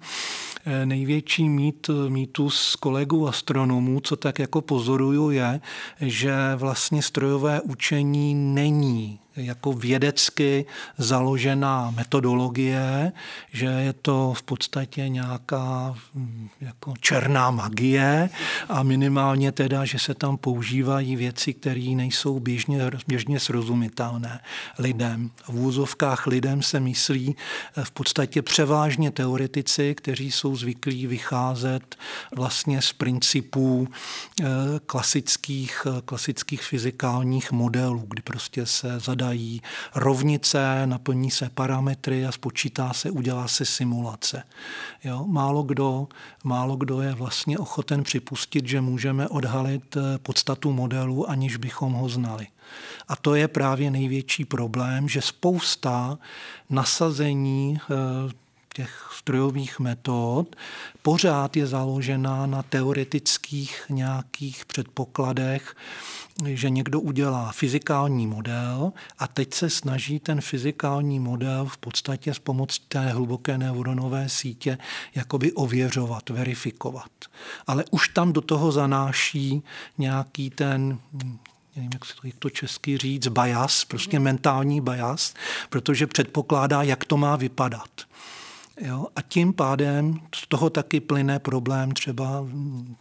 Eh, 0.65 0.85
největší 0.85 1.49
mýt, 1.49 1.89
mýtus 2.09 2.75
kolegů 2.75 3.27
astronomů, 3.27 3.99
co 3.99 4.15
tak 4.15 4.39
jako 4.39 4.61
pozoruju, 4.61 5.29
je, 5.29 5.61
že 6.01 6.33
vlastně 6.55 7.01
strojové 7.01 7.61
učení 7.61 8.35
není 8.35 9.19
jako 9.35 9.73
vědecky 9.73 10.65
založená 10.97 11.91
metodologie, 11.91 13.11
že 13.51 13.65
je 13.65 13.93
to 13.93 14.33
v 14.37 14.43
podstatě 14.43 15.09
nějaká 15.09 15.95
hm, 16.15 16.49
jako 16.61 16.93
černá 16.99 17.51
magie 17.51 18.29
a 18.69 18.83
minimálně 18.83 19.51
teda, 19.51 19.85
že 19.85 19.99
se 19.99 20.13
tam 20.13 20.37
používají 20.37 21.15
věci, 21.15 21.53
které 21.53 21.93
nejsou 21.95 22.39
běžně, 22.39 22.91
běžně 23.07 23.39
srozumitelné 23.39 24.39
lidem. 24.79 25.31
V 25.47 25.59
úzovkách 25.59 26.27
lidem 26.27 26.61
se 26.61 26.79
myslí 26.79 27.35
eh, 27.77 27.83
v 27.85 27.91
podstatě 27.91 28.41
převážně 28.41 29.11
teoretici, 29.11 29.95
kteří 29.95 30.31
jsou 30.31 30.55
zvyklí 30.55 31.07
vycházet 31.07 31.95
vlastně 32.35 32.81
z 32.81 32.93
principů 32.93 33.87
eh, 34.41 34.45
klasických, 34.85 35.87
eh, 35.97 36.01
klasických 36.05 36.63
fyzikálních 36.63 37.51
modelů, 37.51 38.05
kdy 38.07 38.21
prostě 38.21 38.65
se 38.65 38.99
zadá 38.99 39.24
dají 39.25 39.61
rovnice, 39.95 40.87
naplní 40.87 41.31
se 41.31 41.49
parametry 41.49 42.25
a 42.25 42.31
spočítá 42.31 42.93
se, 42.93 43.11
udělá 43.11 43.47
se 43.47 43.65
simulace. 43.65 44.43
Jo? 45.03 45.25
Málo, 45.27 45.63
kdo, 45.63 46.07
málo 46.43 46.75
kdo 46.75 47.01
je 47.01 47.13
vlastně 47.13 47.57
ochoten 47.57 48.03
připustit, 48.03 48.67
že 48.67 48.81
můžeme 48.81 49.27
odhalit 49.27 49.97
eh, 49.97 50.17
podstatu 50.17 50.71
modelu, 50.71 51.29
aniž 51.29 51.57
bychom 51.57 51.93
ho 51.93 52.09
znali. 52.09 52.47
A 53.07 53.15
to 53.15 53.35
je 53.35 53.47
právě 53.47 53.91
největší 53.91 54.45
problém, 54.45 55.09
že 55.09 55.21
spousta 55.21 56.17
nasazení 56.69 57.79
eh, 57.79 58.45
těch 58.75 59.09
strojových 59.17 59.79
metod 59.79 60.55
pořád 61.01 61.57
je 61.57 61.67
založená 61.67 62.45
na 62.45 62.63
teoretických 62.63 63.85
nějakých 63.89 64.65
předpokladech, 64.65 65.75
že 66.45 66.69
někdo 66.69 66.99
udělá 66.99 67.51
fyzikální 67.51 68.27
model 68.27 68.93
a 69.19 69.27
teď 69.27 69.53
se 69.53 69.69
snaží 69.69 70.19
ten 70.19 70.41
fyzikální 70.41 71.19
model 71.19 71.65
v 71.65 71.77
podstatě 71.77 72.33
s 72.33 72.39
pomocí 72.39 72.81
té 72.87 72.99
hluboké 72.99 73.57
neuronové 73.57 74.29
sítě 74.29 74.77
jakoby 75.15 75.53
ověřovat, 75.53 76.29
verifikovat. 76.29 77.11
Ale 77.67 77.85
už 77.91 78.09
tam 78.09 78.33
do 78.33 78.41
toho 78.41 78.71
zanáší 78.71 79.63
nějaký 79.97 80.49
ten 80.49 80.99
nevím, 81.75 81.91
jak 81.93 82.05
to, 82.21 82.27
jak 82.27 82.35
to 82.39 82.49
česky 82.49 82.97
říct, 82.97 83.27
bias, 83.27 83.85
prostě 83.85 84.19
mentální 84.19 84.81
bias, 84.81 85.33
protože 85.69 86.07
předpokládá, 86.07 86.83
jak 86.83 87.05
to 87.05 87.17
má 87.17 87.35
vypadat. 87.35 87.89
Jo? 88.81 89.07
A 89.15 89.21
tím 89.21 89.53
pádem 89.53 90.19
z 90.35 90.47
toho 90.47 90.69
taky 90.69 90.99
plyne 90.99 91.39
problém, 91.39 91.91
třeba 91.91 92.47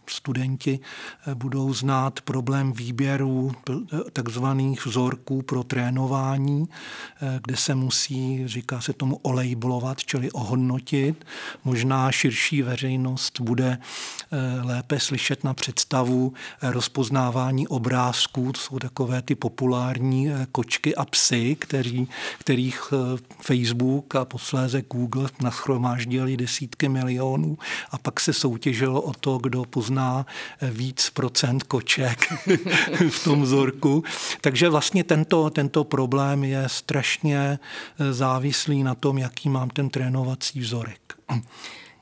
studenti 0.09 0.79
eh, 1.27 1.35
budou 1.35 1.73
znát 1.73 2.21
problém 2.21 2.73
výběru 2.73 3.51
eh, 3.69 3.75
takzvaných 4.13 4.85
vzorků 4.85 5.41
pro 5.41 5.63
trénování, 5.63 6.69
eh, 7.21 7.39
kde 7.43 7.57
se 7.57 7.75
musí, 7.75 8.47
říká 8.47 8.81
se 8.81 8.93
tomu, 8.93 9.15
olejblovat, 9.15 10.03
čili 10.03 10.31
ohodnotit. 10.31 11.25
Možná 11.63 12.11
širší 12.11 12.61
veřejnost 12.61 13.41
bude 13.41 13.77
lépe 14.61 14.99
slyšet 14.99 15.43
na 15.43 15.53
představu 15.53 16.33
rozpoznávání 16.61 17.67
obrázků, 17.67 18.51
to 18.51 18.59
jsou 18.59 18.79
takové 18.79 19.21
ty 19.21 19.35
populární 19.35 20.29
kočky 20.51 20.95
a 20.95 21.05
psy, 21.05 21.55
který, 21.55 22.07
kterých 22.39 22.93
Facebook 23.41 24.15
a 24.15 24.25
posléze 24.25 24.81
Google 24.81 25.29
na 25.41 25.51
schromáždili 25.65 26.37
desítky 26.37 26.89
milionů 26.89 27.57
a 27.91 27.97
pak 27.97 28.19
se 28.19 28.33
soutěžilo 28.33 29.01
o 29.01 29.13
to, 29.13 29.37
kdo 29.37 29.65
pozná 29.65 30.25
víc 30.61 31.09
procent 31.09 31.63
koček 31.63 32.33
v 33.09 33.23
tom 33.23 33.41
vzorku. 33.41 34.03
Takže 34.41 34.69
vlastně 34.69 35.03
tento, 35.03 35.49
tento 35.49 35.83
problém 35.83 36.43
je 36.43 36.69
strašně 36.69 37.59
závislý 38.11 38.83
na 38.83 38.95
tom, 38.95 39.17
jaký 39.17 39.49
mám 39.49 39.69
ten 39.69 39.89
trénovací 39.89 40.59
vzorek. 40.59 41.13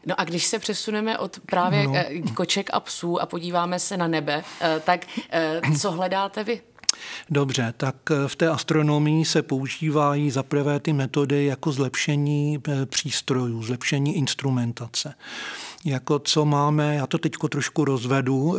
No 0.05 0.19
a 0.19 0.23
když 0.23 0.45
se 0.45 0.59
přesuneme 0.59 1.17
od 1.17 1.39
právě 1.45 1.83
no. 1.83 1.93
Eh, 1.95 2.21
koček 2.35 2.69
a 2.73 2.79
psů 2.79 3.21
a 3.21 3.25
podíváme 3.25 3.79
se 3.79 3.97
na 3.97 4.07
nebe, 4.07 4.43
eh, 4.61 4.81
tak 4.85 5.05
eh, 5.29 5.61
co 5.79 5.91
hledáte 5.91 6.43
vy? 6.43 6.61
Dobře, 7.29 7.73
tak 7.77 7.95
eh, 8.11 8.27
v 8.27 8.35
té 8.35 8.49
astronomii 8.49 9.25
se 9.25 9.41
používají 9.41 10.31
zaprvé 10.31 10.79
ty 10.79 10.93
metody 10.93 11.45
jako 11.45 11.71
zlepšení 11.71 12.59
eh, 12.67 12.85
přístrojů, 12.85 13.63
zlepšení 13.63 14.17
instrumentace. 14.17 15.13
Jako 15.85 16.19
co 16.19 16.45
máme, 16.45 16.95
já 16.95 17.07
to 17.07 17.17
teď 17.17 17.33
trošku 17.49 17.85
rozvedu, 17.85 18.57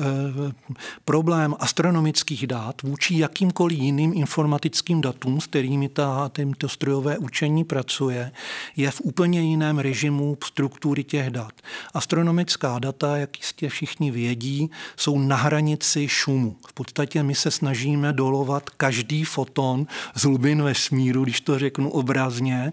problém 1.04 1.54
astronomických 1.59 2.47
dát 2.47 2.83
vůči 2.83 3.19
jakýmkoliv 3.19 3.78
jiným 3.78 4.12
informatickým 4.14 5.00
datům, 5.00 5.40
s 5.40 5.47
kterými 5.47 5.88
ta, 5.88 6.31
to 6.59 6.69
strojové 6.69 7.19
učení 7.19 7.64
pracuje, 7.64 8.33
je 8.76 8.90
v 8.90 9.00
úplně 9.00 9.40
jiném 9.40 9.78
režimu 9.78 10.38
struktury 10.45 11.04
těch 11.04 11.31
dat. 11.31 11.52
Astronomická 11.95 12.78
data, 12.78 13.16
jak 13.16 13.38
jistě 13.38 13.69
všichni 13.69 14.11
vědí, 14.11 14.71
jsou 14.97 15.19
na 15.19 15.37
hranici 15.37 16.09
šumu. 16.09 16.57
V 16.69 16.73
podstatě 16.73 17.23
my 17.23 17.35
se 17.35 17.50
snažíme 17.50 18.12
dolovat 18.12 18.71
každý 18.71 19.25
foton 19.25 19.87
z 20.14 20.23
hlubin 20.23 20.62
vesmíru, 20.62 21.25
když 21.25 21.40
to 21.40 21.59
řeknu 21.59 21.90
obrazně. 21.90 22.73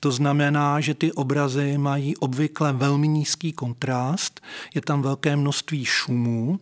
To 0.00 0.10
znamená, 0.12 0.80
že 0.80 0.94
ty 0.94 1.12
obrazy 1.12 1.78
mají 1.78 2.16
obvykle 2.16 2.72
velmi 2.72 3.08
nízký 3.08 3.52
kontrast, 3.80 4.40
je 4.74 4.80
tam 4.80 5.02
velké 5.02 5.36
množství 5.36 5.84
šumů 5.84 6.60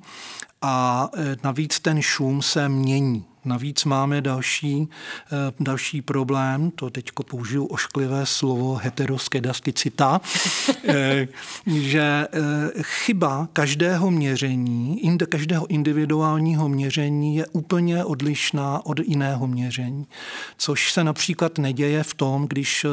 a 0.62 1.08
e, 1.16 1.36
navíc 1.44 1.80
ten 1.80 2.02
šum 2.02 2.42
se 2.42 2.68
mění. 2.68 3.24
Navíc 3.44 3.84
máme 3.84 4.20
další, 4.20 4.76
e, 4.82 4.86
další 5.60 6.02
problém, 6.02 6.70
to 6.70 6.90
teď 6.90 7.10
použiju 7.30 7.64
ošklivé 7.64 8.26
slovo 8.26 8.74
heteroskedasticita, 8.74 10.20
e, 10.88 11.28
že 11.66 12.26
chyba 12.82 13.48
každého 13.52 14.10
měření, 14.10 15.18
každého 15.28 15.66
individuálního 15.66 16.68
měření 16.68 17.36
je 17.36 17.46
úplně 17.46 18.04
odlišná 18.04 18.86
od 18.86 19.00
jiného 19.00 19.46
měření. 19.46 20.06
Což 20.58 20.92
se 20.92 21.04
například 21.04 21.58
neděje 21.58 22.02
v 22.02 22.14
tom, 22.14 22.48
když 22.48 22.86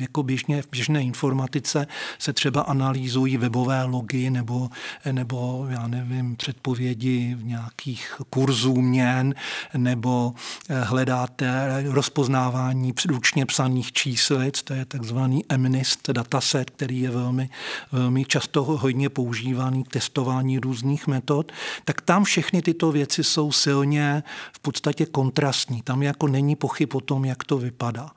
jako 0.00 0.22
běžně 0.22 0.62
v 0.62 0.68
běžné 0.70 1.02
informatice 1.02 1.86
se 2.18 2.32
třeba 2.32 2.60
analýzují 2.60 3.36
webové 3.36 3.84
logy 3.84 4.30
nebo, 4.30 4.70
nebo 5.12 5.66
já 5.68 5.86
nevím, 5.86 6.36
předpovědi 6.36 7.34
v 7.34 7.44
nějakých 7.44 8.14
kurzů 8.30 8.82
měn 8.82 9.34
nebo 9.76 10.34
eh, 10.68 10.80
hledáte 10.80 11.84
rozpoznávání 11.88 12.92
předučně 12.92 13.46
psaných 13.46 13.92
číslic, 13.92 14.62
to 14.62 14.74
je 14.74 14.84
takzvaný 14.84 15.44
MNIST 15.56 16.10
dataset, 16.10 16.70
který 16.70 17.00
je 17.00 17.10
velmi, 17.10 17.50
velmi 17.92 18.24
často 18.24 18.62
hodně 18.64 19.08
používaný 19.08 19.84
k 19.84 19.88
testování 19.88 20.58
různých 20.58 21.06
metod, 21.06 21.52
tak 21.84 22.00
tam 22.00 22.24
všechny 22.24 22.62
tyto 22.62 22.92
věci 22.92 23.24
jsou 23.24 23.52
silně 23.52 24.22
v 24.52 24.58
podstatě 24.58 25.06
kontrastní. 25.06 25.82
Tam 25.82 26.02
jako 26.02 26.28
není 26.28 26.56
pochyb 26.56 26.94
o 26.94 27.00
tom, 27.00 27.24
jak 27.24 27.44
to 27.44 27.58
vypadá. 27.58 28.10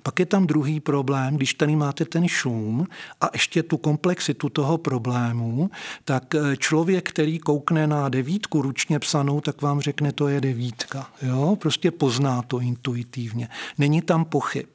A 0.00 0.02
pak 0.02 0.18
je 0.20 0.26
tam 0.26 0.46
druhý 0.46 0.80
problém, 0.80 1.36
když 1.36 1.54
tady 1.54 1.76
máte 1.76 2.04
ten 2.04 2.28
šum 2.28 2.86
a 3.20 3.30
ještě 3.32 3.62
tu 3.62 3.76
komplexitu 3.76 4.48
toho 4.48 4.78
problému, 4.78 5.70
tak 6.04 6.34
eh, 6.34 6.56
člověk, 6.56 7.08
který 7.08 7.38
koukne 7.38 7.86
na 7.86 8.08
devítku 8.08 8.62
ručně 8.62 8.98
psanou, 8.98 9.40
tak 9.40 9.62
vám 9.62 9.80
řekne, 9.80 10.12
to 10.12 10.28
je 10.28 10.40
devítka. 10.40 11.10
Jo? 11.22 11.56
Prostě 11.60 11.90
pozná 11.90 12.42
to 12.42 12.60
intuitivně. 12.60 13.48
Není 13.78 14.02
tam 14.02 14.24
pochyb. 14.24 14.66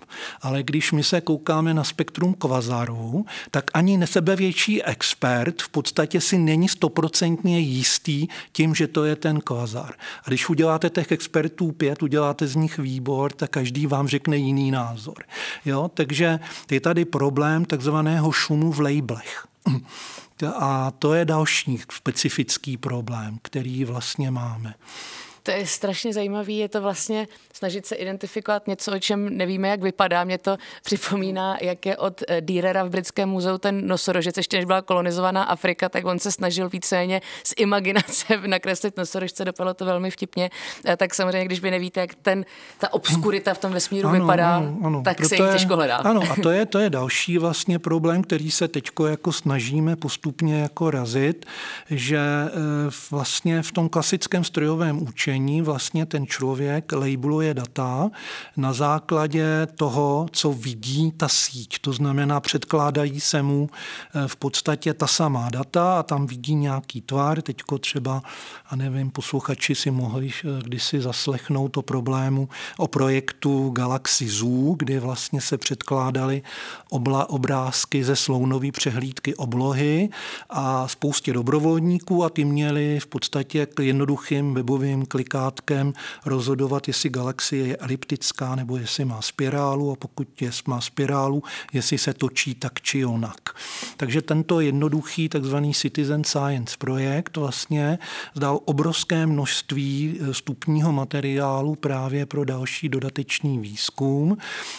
Ale 0.42 0.64
když 0.64 0.92
my 0.92 1.04
se 1.04 1.22
koukáme 1.22 1.74
na 1.74 1.84
spektrum 1.84 2.34
kvazarů, 2.34 3.26
tak 3.52 3.72
ani 3.74 3.98
nesebevětší 3.98 4.84
expert 4.84 5.62
v 5.62 5.70
podstatě 5.70 6.22
si 6.22 6.38
není 6.38 6.70
stoprocentně 6.70 7.60
jistý 7.60 8.28
tím, 8.52 8.76
že 8.76 8.88
to 8.88 9.06
je 9.06 9.16
ten 9.16 9.42
kvazar. 9.42 9.94
A 10.24 10.28
když 10.28 10.50
uděláte 10.50 10.90
těch 10.90 11.12
expertů 11.12 11.72
pět, 11.72 12.04
uděláte 12.04 12.48
z 12.48 12.56
nich 12.56 12.78
výbor, 12.78 13.32
tak 13.32 13.50
každý 13.50 13.88
vám 13.88 14.08
řekne 14.08 14.38
jiný 14.38 14.72
názor 14.72 15.15
názor. 15.20 15.24
Jo? 15.66 15.92
Takže 15.94 16.40
je 16.72 16.80
tady 16.80 17.06
problém 17.06 17.66
takzvaného 17.66 18.32
šumu 18.32 18.72
v 18.72 18.80
labelech. 18.80 19.48
A 20.60 20.92
to 20.92 21.14
je 21.14 21.26
další 21.26 21.80
specifický 21.92 22.78
problém, 22.78 23.40
který 23.42 23.86
vlastně 23.86 24.32
máme. 24.32 24.74
To 25.46 25.52
je 25.52 25.66
strašně 25.66 26.14
zajímavý, 26.14 26.58
je 26.58 26.70
to 26.70 26.82
vlastně 26.82 27.28
snažit 27.54 27.86
se 27.86 27.96
identifikovat 27.96 28.68
něco, 28.68 28.96
o 28.96 29.00
čem 29.00 29.38
nevíme, 29.38 29.68
jak 29.68 29.82
vypadá. 29.82 30.24
Mě 30.24 30.38
to 30.38 30.58
připomíná, 30.84 31.58
jak 31.62 31.86
je 31.86 31.98
od 31.98 32.22
eh, 32.28 32.42
Dýrera 32.42 32.84
v 32.84 32.90
Britském 32.90 33.30
muzeu 33.30 33.58
ten 33.58 33.88
nosorožec, 33.88 34.38
ještě 34.38 34.58
než 34.58 34.66
byla 34.66 34.82
kolonizovaná 34.82 35.44
Afrika, 35.44 35.90
tak 35.90 36.06
on 36.06 36.20
se 36.20 36.32
snažil 36.32 36.70
víceméně 36.70 37.22
z 37.44 37.54
imaginace 37.58 38.26
nakreslit 38.48 38.98
nosorožce, 38.98 39.46
dopadlo 39.46 39.74
to 39.74 39.86
velmi 39.86 40.12
vtipně. 40.12 40.50
Tak 40.98 41.14
samozřejmě, 41.14 41.46
když 41.46 41.60
vy 41.60 41.72
nevíte, 41.72 42.00
jak 42.00 42.16
ten, 42.16 42.46
ta 42.78 42.94
obskurita 42.94 43.54
v 43.54 43.58
tom 43.58 43.72
vesmíru 43.72 44.10
ano, 44.10 44.20
vypadá, 44.20 44.56
ano, 44.56 44.80
ano. 44.84 45.02
tak 45.06 45.18
Proto 45.18 45.30
se 45.30 45.36
ji 45.36 45.52
těžko 45.52 45.76
hledá. 45.76 45.98
Ano, 45.98 46.22
a 46.32 46.36
to 46.44 46.52
je, 46.52 46.66
to 46.76 46.80
je 46.80 46.90
další 46.90 47.38
vlastně 47.38 47.80
problém, 47.80 48.24
který 48.24 48.52
se 48.52 48.68
teď 48.68 48.90
jako 49.08 49.32
snažíme 49.32 49.96
postupně 49.96 50.62
jako 50.62 50.92
razit, 50.92 51.46
že 51.90 52.18
eh, 52.18 52.52
vlastně 53.12 53.62
v 53.62 53.72
tom 53.72 53.90
klasickém 53.90 54.44
strojovém 54.44 55.04
učení 55.04 55.35
učení 55.36 55.62
vlastně 55.62 56.06
ten 56.06 56.28
člověk 56.28 56.92
labeluje 56.92 57.54
data 57.54 58.10
na 58.58 58.74
základě 58.74 59.68
toho, 59.76 60.28
co 60.32 60.54
vidí 60.54 61.12
ta 61.12 61.28
síť. 61.28 61.80
To 61.80 61.94
znamená, 61.94 62.40
předkládají 62.40 63.20
se 63.20 63.42
mu 63.42 63.70
eh, 63.70 64.28
v 64.28 64.36
podstatě 64.36 64.94
ta 64.94 65.08
samá 65.08 65.50
data 65.50 66.00
a 66.00 66.04
tam 66.04 66.28
vidí 66.28 66.56
nějaký 66.56 67.02
tvar. 67.02 67.42
Teďko 67.42 67.78
třeba, 67.78 68.24
a 68.70 68.76
nevím, 68.76 69.12
posluchači 69.12 69.76
si 69.76 69.92
mohli 69.92 70.30
eh, 70.30 70.64
kdysi 70.64 71.02
zaslechnout 71.02 71.78
o 71.78 71.82
problému 71.82 72.50
o 72.78 72.88
projektu 72.88 73.70
Galaxy 73.70 74.28
Zoo, 74.28 74.76
kdy 74.78 75.00
vlastně 75.00 75.42
se 75.42 75.58
předkládaly 75.58 76.42
obla, 76.90 77.30
obrázky 77.30 78.04
ze 78.04 78.16
slounové 78.16 78.72
přehlídky 78.72 79.36
oblohy 79.36 80.10
a 80.50 80.88
spoustě 80.88 81.34
dobrovolníků 81.34 82.24
a 82.24 82.30
ty 82.30 82.46
měli 82.46 83.00
v 83.00 83.08
podstatě 83.08 83.66
k 83.66 83.80
jednoduchým 83.80 84.54
webovým 84.54 85.06
klik 85.06 85.25
klikátkem 85.26 85.94
rozhodovat, 86.26 86.88
jestli 86.88 87.10
galaxie 87.10 87.68
je 87.68 87.78
eliptická 87.78 88.56
nebo 88.56 88.78
jestli 88.78 89.06
má 89.06 89.22
spirálu 89.22 89.92
a 89.92 89.96
pokud 89.96 90.42
je, 90.42 90.52
má 90.68 90.82
spirálu, 90.82 91.44
jestli 91.74 91.98
se 91.98 92.14
točí 92.14 92.56
tak 92.56 92.82
či 92.82 93.06
onak. 93.06 93.40
Takže 93.98 94.22
tento 94.22 94.60
jednoduchý 94.60 95.30
takzvaný 95.30 95.74
Citizen 95.74 96.24
Science 96.24 96.76
projekt 96.78 97.38
vlastně 97.38 98.00
zdal 98.36 98.60
obrovské 98.66 99.26
množství 99.26 100.20
eh, 100.20 100.34
stupního 100.34 100.92
materiálu 100.92 101.76
právě 101.76 102.26
pro 102.26 102.46
další 102.46 102.90
dodatečný 102.90 103.60
výzkum 103.60 104.38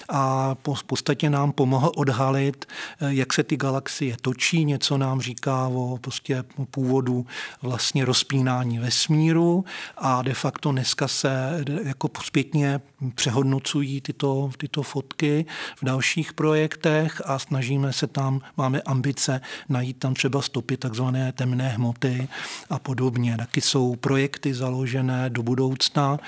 a 0.08 0.54
v 0.74 0.84
podstatě 0.84 1.30
nám 1.30 1.52
pomohl 1.52 1.92
odhalit, 1.96 2.64
eh, 3.00 3.14
jak 3.14 3.32
se 3.32 3.42
ty 3.42 3.56
galaxie 3.56 4.16
točí, 4.22 4.64
něco 4.64 4.98
nám 4.98 5.20
říká 5.20 5.68
o 5.68 5.98
prostě 6.00 6.44
původu 6.70 7.26
vlastně 7.62 8.04
rozpínání 8.04 8.78
vesmíru 8.78 9.64
a 9.96 10.22
de 10.22 10.34
facto 10.36 10.72
dneska 10.72 11.08
se 11.08 11.64
jako 11.84 12.10
zpětně 12.22 12.80
přehodnocují 13.14 14.00
tyto, 14.00 14.50
tyto 14.58 14.82
fotky 14.82 15.46
v 15.76 15.84
dalších 15.84 16.32
projektech 16.32 17.22
a 17.24 17.38
snažíme 17.38 17.92
se 17.92 18.06
tam, 18.06 18.40
máme 18.56 18.80
ambice 18.80 19.40
najít 19.68 19.98
tam 19.98 20.14
třeba 20.14 20.42
stopy 20.42 20.76
takzvané 20.76 21.32
temné 21.32 21.68
hmoty 21.68 22.28
a 22.70 22.78
podobně. 22.78 23.36
Taky 23.38 23.60
jsou 23.60 23.96
projekty 23.96 24.54
založené 24.54 25.30
do 25.30 25.42
budoucna, 25.42 26.18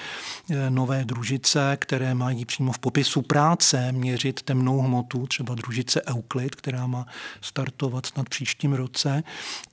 eh, 0.50 0.70
nové 0.70 1.04
družice, 1.04 1.76
které 1.80 2.14
mají 2.14 2.44
přímo 2.44 2.72
v 2.72 2.78
popisu 2.78 3.22
práce 3.22 3.92
měřit 3.92 4.42
temnou 4.42 4.80
hmotu, 4.80 5.26
třeba 5.26 5.54
družice 5.54 6.02
Euclid, 6.06 6.54
která 6.54 6.86
má 6.86 7.06
startovat 7.40 8.06
snad 8.06 8.28
příštím 8.28 8.72
roce, 8.72 9.22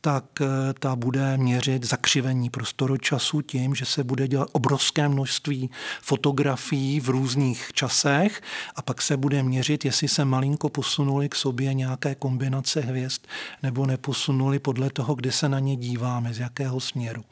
tak 0.02 0.26
eh, 0.42 0.74
ta 0.80 0.96
bude 0.96 1.38
měřit 1.38 1.84
zakřivení 1.84 2.50
prostoročasu 2.50 3.42
tím, 3.42 3.76
že 3.76 3.86
se 3.86 4.04
bude 4.04 4.25
dělat 4.28 4.50
obrovské 4.52 5.10
množství 5.10 5.70
fotografií 6.02 7.00
v 7.00 7.10
různých 7.10 7.70
časech 7.74 8.42
a 8.76 8.82
pak 8.82 9.02
se 9.02 9.18
bude 9.18 9.44
měřit, 9.44 9.86
jestli 9.86 10.08
se 10.08 10.26
malinko 10.26 10.70
posunuli 10.70 11.30
k 11.30 11.36
sobě 11.36 11.74
nějaké 11.74 12.16
kombinace 12.16 12.82
hvězd 12.82 13.22
nebo 13.64 13.86
neposunuli 13.86 14.60
podle 14.60 14.90
toho, 14.90 15.16
kde 15.16 15.32
se 15.32 15.50
na 15.50 15.60
ně 15.60 15.76
díváme, 15.76 16.34
z 16.34 16.40
jakého 16.40 16.80
směru. 16.80 17.24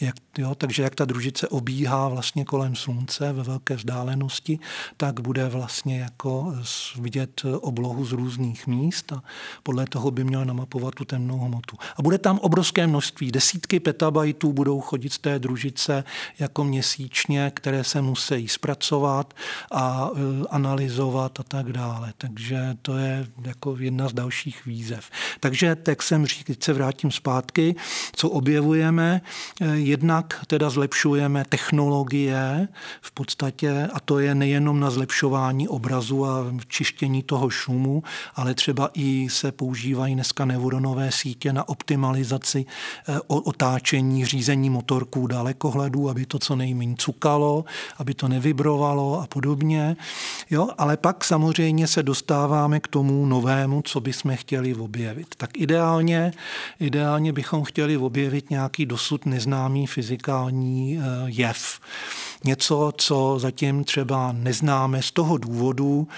Jak, 0.00 0.14
jo, 0.38 0.54
takže 0.54 0.82
jak 0.82 0.94
ta 0.94 1.04
družice 1.04 1.48
obíhá 1.48 2.08
vlastně 2.08 2.44
kolem 2.44 2.76
slunce 2.76 3.32
ve 3.32 3.42
velké 3.42 3.76
vzdálenosti, 3.76 4.58
tak 4.96 5.20
bude 5.20 5.48
vlastně 5.48 6.00
jako 6.00 6.54
vidět 6.98 7.42
oblohu 7.60 8.04
z 8.04 8.12
různých 8.12 8.66
míst 8.66 9.12
a 9.12 9.22
podle 9.62 9.86
toho 9.86 10.10
by 10.10 10.24
měl 10.24 10.44
namapovat 10.44 10.94
tu 10.94 11.04
temnou 11.04 11.38
hmotu. 11.38 11.76
A 11.96 12.02
bude 12.02 12.18
tam 12.18 12.38
obrovské 12.38 12.86
množství, 12.86 13.32
desítky 13.32 13.80
petabajtů 13.80 14.52
budou 14.52 14.80
chodit 14.80 15.12
z 15.12 15.18
té 15.18 15.38
družice 15.38 16.04
jako 16.38 16.64
měsíčně, 16.64 17.52
které 17.54 17.84
se 17.84 18.02
musí 18.02 18.48
zpracovat 18.48 19.34
a 19.72 20.10
e, 20.14 20.46
analyzovat 20.50 21.40
a 21.40 21.42
tak 21.42 21.72
dále. 21.72 22.12
Takže 22.18 22.76
to 22.82 22.96
je 22.96 23.26
jako 23.44 23.76
jedna 23.78 24.08
z 24.08 24.12
dalších 24.12 24.66
výzev. 24.66 25.10
Takže, 25.40 25.76
tak 25.76 26.02
jsem 26.02 26.26
říkal, 26.26 26.44
teď 26.46 26.62
se 26.62 26.72
vrátím 26.72 27.10
zpátky, 27.10 27.74
co 28.16 28.28
objevujeme, 28.28 29.20
e, 29.60 29.66
jednak 29.76 30.44
teda 30.46 30.70
zlepšujeme 30.70 31.44
technologie 31.48 32.68
v 33.00 33.12
podstatě 33.12 33.88
a 33.92 34.00
to 34.00 34.18
je 34.18 34.34
nejenom 34.34 34.80
na 34.80 34.90
zlepšování 34.90 35.68
obrazu 35.68 36.26
a 36.26 36.44
čištění 36.68 37.22
toho 37.22 37.50
šumu, 37.50 38.02
ale 38.34 38.54
třeba 38.54 38.90
i 38.94 39.28
se 39.30 39.52
používají 39.52 40.14
dneska 40.14 40.44
neuronové 40.44 41.12
sítě 41.12 41.52
na 41.52 41.68
optimalizaci 41.68 42.64
e, 43.08 43.20
otáčení, 43.26 44.26
řízení 44.26 44.70
motorků 44.70 45.26
dalekohledů, 45.26 46.03
aby 46.10 46.26
to 46.26 46.38
co 46.38 46.56
nejméně 46.56 46.94
cukalo, 46.98 47.64
aby 47.98 48.14
to 48.14 48.28
nevibrovalo 48.28 49.20
a 49.20 49.26
podobně. 49.26 49.96
Jo, 50.50 50.68
ale 50.78 50.96
pak 50.96 51.24
samozřejmě 51.24 51.86
se 51.86 52.02
dostáváme 52.02 52.80
k 52.80 52.88
tomu 52.88 53.26
novému, 53.26 53.82
co 53.82 54.00
bychom 54.00 54.36
chtěli 54.36 54.74
objevit. 54.74 55.26
Tak 55.36 55.50
ideálně, 55.58 56.32
ideálně 56.80 57.32
bychom 57.32 57.64
chtěli 57.64 57.96
objevit 57.96 58.50
nějaký 58.50 58.86
dosud 58.86 59.26
neznámý 59.26 59.86
fyzikální 59.86 60.98
eh, 60.98 61.02
jev. 61.26 61.80
Něco, 62.44 62.92
co 62.96 63.36
zatím 63.38 63.84
třeba 63.84 64.32
neznáme 64.32 65.02
z 65.02 65.10
toho 65.10 65.38
důvodu, 65.38 66.08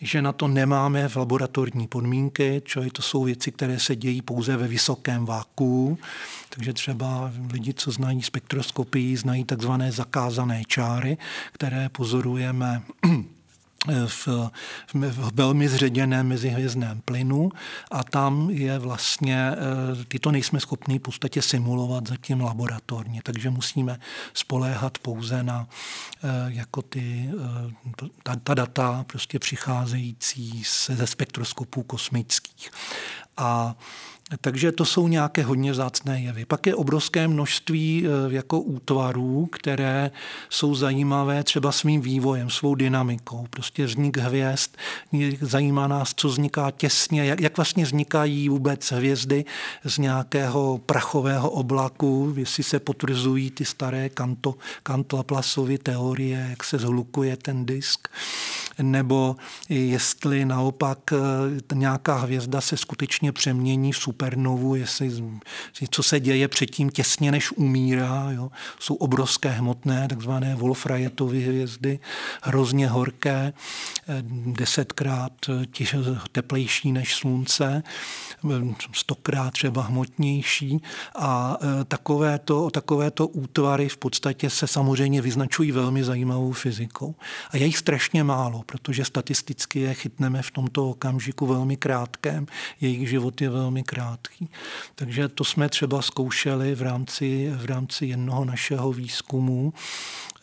že 0.00 0.22
na 0.22 0.32
to 0.32 0.48
nemáme 0.48 1.08
v 1.08 1.16
laboratorní 1.16 1.86
podmínky, 1.86 2.62
čili 2.64 2.90
to 2.90 3.02
jsou 3.02 3.24
věci, 3.24 3.52
které 3.52 3.78
se 3.78 3.96
dějí 3.96 4.22
pouze 4.22 4.56
ve 4.56 4.68
vysokém 4.68 5.26
váku. 5.26 5.98
Takže 6.48 6.72
třeba 6.72 7.32
lidi, 7.52 7.74
co 7.74 7.90
znají 7.90 8.22
spektroskopii, 8.22 9.16
znají 9.16 9.44
takzvané 9.44 9.92
zakázané 9.92 10.62
čáry, 10.66 11.18
které 11.52 11.88
pozorujeme 11.88 12.82
v, 14.06 14.28
v 14.94 15.30
velmi 15.34 15.68
zředěném 15.68 16.28
mezihvězdném 16.28 17.00
plynu 17.04 17.50
a 17.90 18.04
tam 18.04 18.50
je 18.50 18.78
vlastně, 18.78 19.52
eh, 19.52 20.04
ty 20.04 20.18
to 20.18 20.30
nejsme 20.30 20.60
schopni 20.60 20.98
v 20.98 21.02
podstatě 21.02 21.42
simulovat 21.42 22.08
zatím 22.08 22.40
laboratorně, 22.40 23.20
takže 23.24 23.50
musíme 23.50 24.00
spoléhat 24.34 24.98
pouze 24.98 25.42
na 25.42 25.68
eh, 26.24 26.28
jako 26.46 26.82
ty, 26.82 27.30
eh, 27.30 28.08
ta, 28.22 28.36
ta 28.36 28.54
data 28.54 29.04
prostě 29.08 29.38
přicházející 29.38 30.62
ze 30.88 31.06
spektroskopů 31.06 31.82
kosmických. 31.82 32.70
A 33.36 33.76
takže 34.40 34.72
to 34.72 34.84
jsou 34.84 35.08
nějaké 35.08 35.42
hodně 35.42 35.72
vzácné 35.72 36.20
jevy. 36.20 36.44
Pak 36.44 36.66
je 36.66 36.74
obrovské 36.74 37.28
množství 37.28 38.06
e, 38.06 38.34
jako 38.34 38.60
útvarů, 38.60 39.48
které 39.52 40.10
jsou 40.50 40.74
zajímavé 40.74 41.44
třeba 41.44 41.72
svým 41.72 42.00
vývojem, 42.00 42.50
svou 42.50 42.74
dynamikou. 42.74 43.46
Prostě 43.50 43.84
vznik 43.84 44.16
hvězd, 44.16 44.70
zajímá 45.40 45.88
nás, 45.88 46.14
co 46.16 46.28
vzniká 46.28 46.70
těsně, 46.70 47.24
jak, 47.24 47.40
jak 47.40 47.56
vlastně 47.56 47.84
vznikají 47.84 48.48
vůbec 48.48 48.92
hvězdy 48.92 49.44
z 49.84 49.98
nějakého 49.98 50.80
prachového 50.86 51.50
oblaku, 51.50 52.34
jestli 52.36 52.62
se 52.62 52.80
potvrzují 52.80 53.50
ty 53.50 53.64
staré 53.64 54.08
kanto, 54.08 54.54
Kant-Laplasovy 54.84 55.78
teorie, 55.78 56.46
jak 56.50 56.64
se 56.64 56.78
zhlukuje 56.78 57.36
ten 57.36 57.66
disk, 57.66 58.08
nebo 58.82 59.36
jestli 59.68 60.44
naopak 60.44 61.12
e, 61.12 61.74
nějaká 61.74 62.14
hvězda 62.14 62.60
se 62.60 62.76
skutečně 62.76 63.32
přemění 63.32 63.92
v 63.92 63.96
super 63.96 64.17
supernovu, 64.18 64.74
jestli, 64.74 65.10
co 65.90 66.02
se 66.02 66.20
děje 66.20 66.48
předtím 66.48 66.90
těsně 66.90 67.32
než 67.32 67.52
umírá. 67.52 68.26
Jo. 68.30 68.50
Jsou 68.78 68.94
obrovské 68.94 69.48
hmotné, 69.48 70.08
takzvané 70.08 70.54
Wolfrayetovy 70.54 71.40
hvězdy, 71.40 71.98
hrozně 72.42 72.88
horké, 72.88 73.52
eh, 74.08 74.22
desetkrát 74.46 75.32
těž, 75.70 75.96
teplejší 76.32 76.92
než 76.92 77.14
slunce, 77.14 77.82
stokrát 78.92 79.50
třeba 79.50 79.82
hmotnější 79.82 80.82
a 81.16 81.56
eh, 81.60 81.84
takovéto, 81.84 82.70
takovéto 82.70 83.26
útvary 83.26 83.88
v 83.88 83.96
podstatě 83.96 84.50
se 84.50 84.66
samozřejmě 84.66 85.22
vyznačují 85.22 85.72
velmi 85.72 86.04
zajímavou 86.04 86.52
fyzikou. 86.52 87.14
A 87.50 87.56
je 87.56 87.66
jich 87.66 87.78
strašně 87.78 88.24
málo, 88.24 88.62
protože 88.66 89.04
statisticky 89.04 89.80
je 89.80 89.94
chytneme 89.94 90.42
v 90.42 90.50
tomto 90.50 90.90
okamžiku 90.90 91.46
velmi 91.46 91.76
krátkém, 91.76 92.46
jejich 92.80 93.08
život 93.08 93.40
je 93.40 93.50
velmi 93.50 93.82
krátký 93.82 94.07
krátký. 94.08 94.48
Takže 94.94 95.28
to 95.28 95.44
jsme 95.44 95.68
třeba 95.68 96.02
zkoušeli 96.02 96.74
v 96.74 96.82
rámci, 96.82 97.50
v 97.56 97.64
rámci 97.64 98.06
jednoho 98.06 98.44
našeho 98.44 98.92
výzkumu 98.92 99.72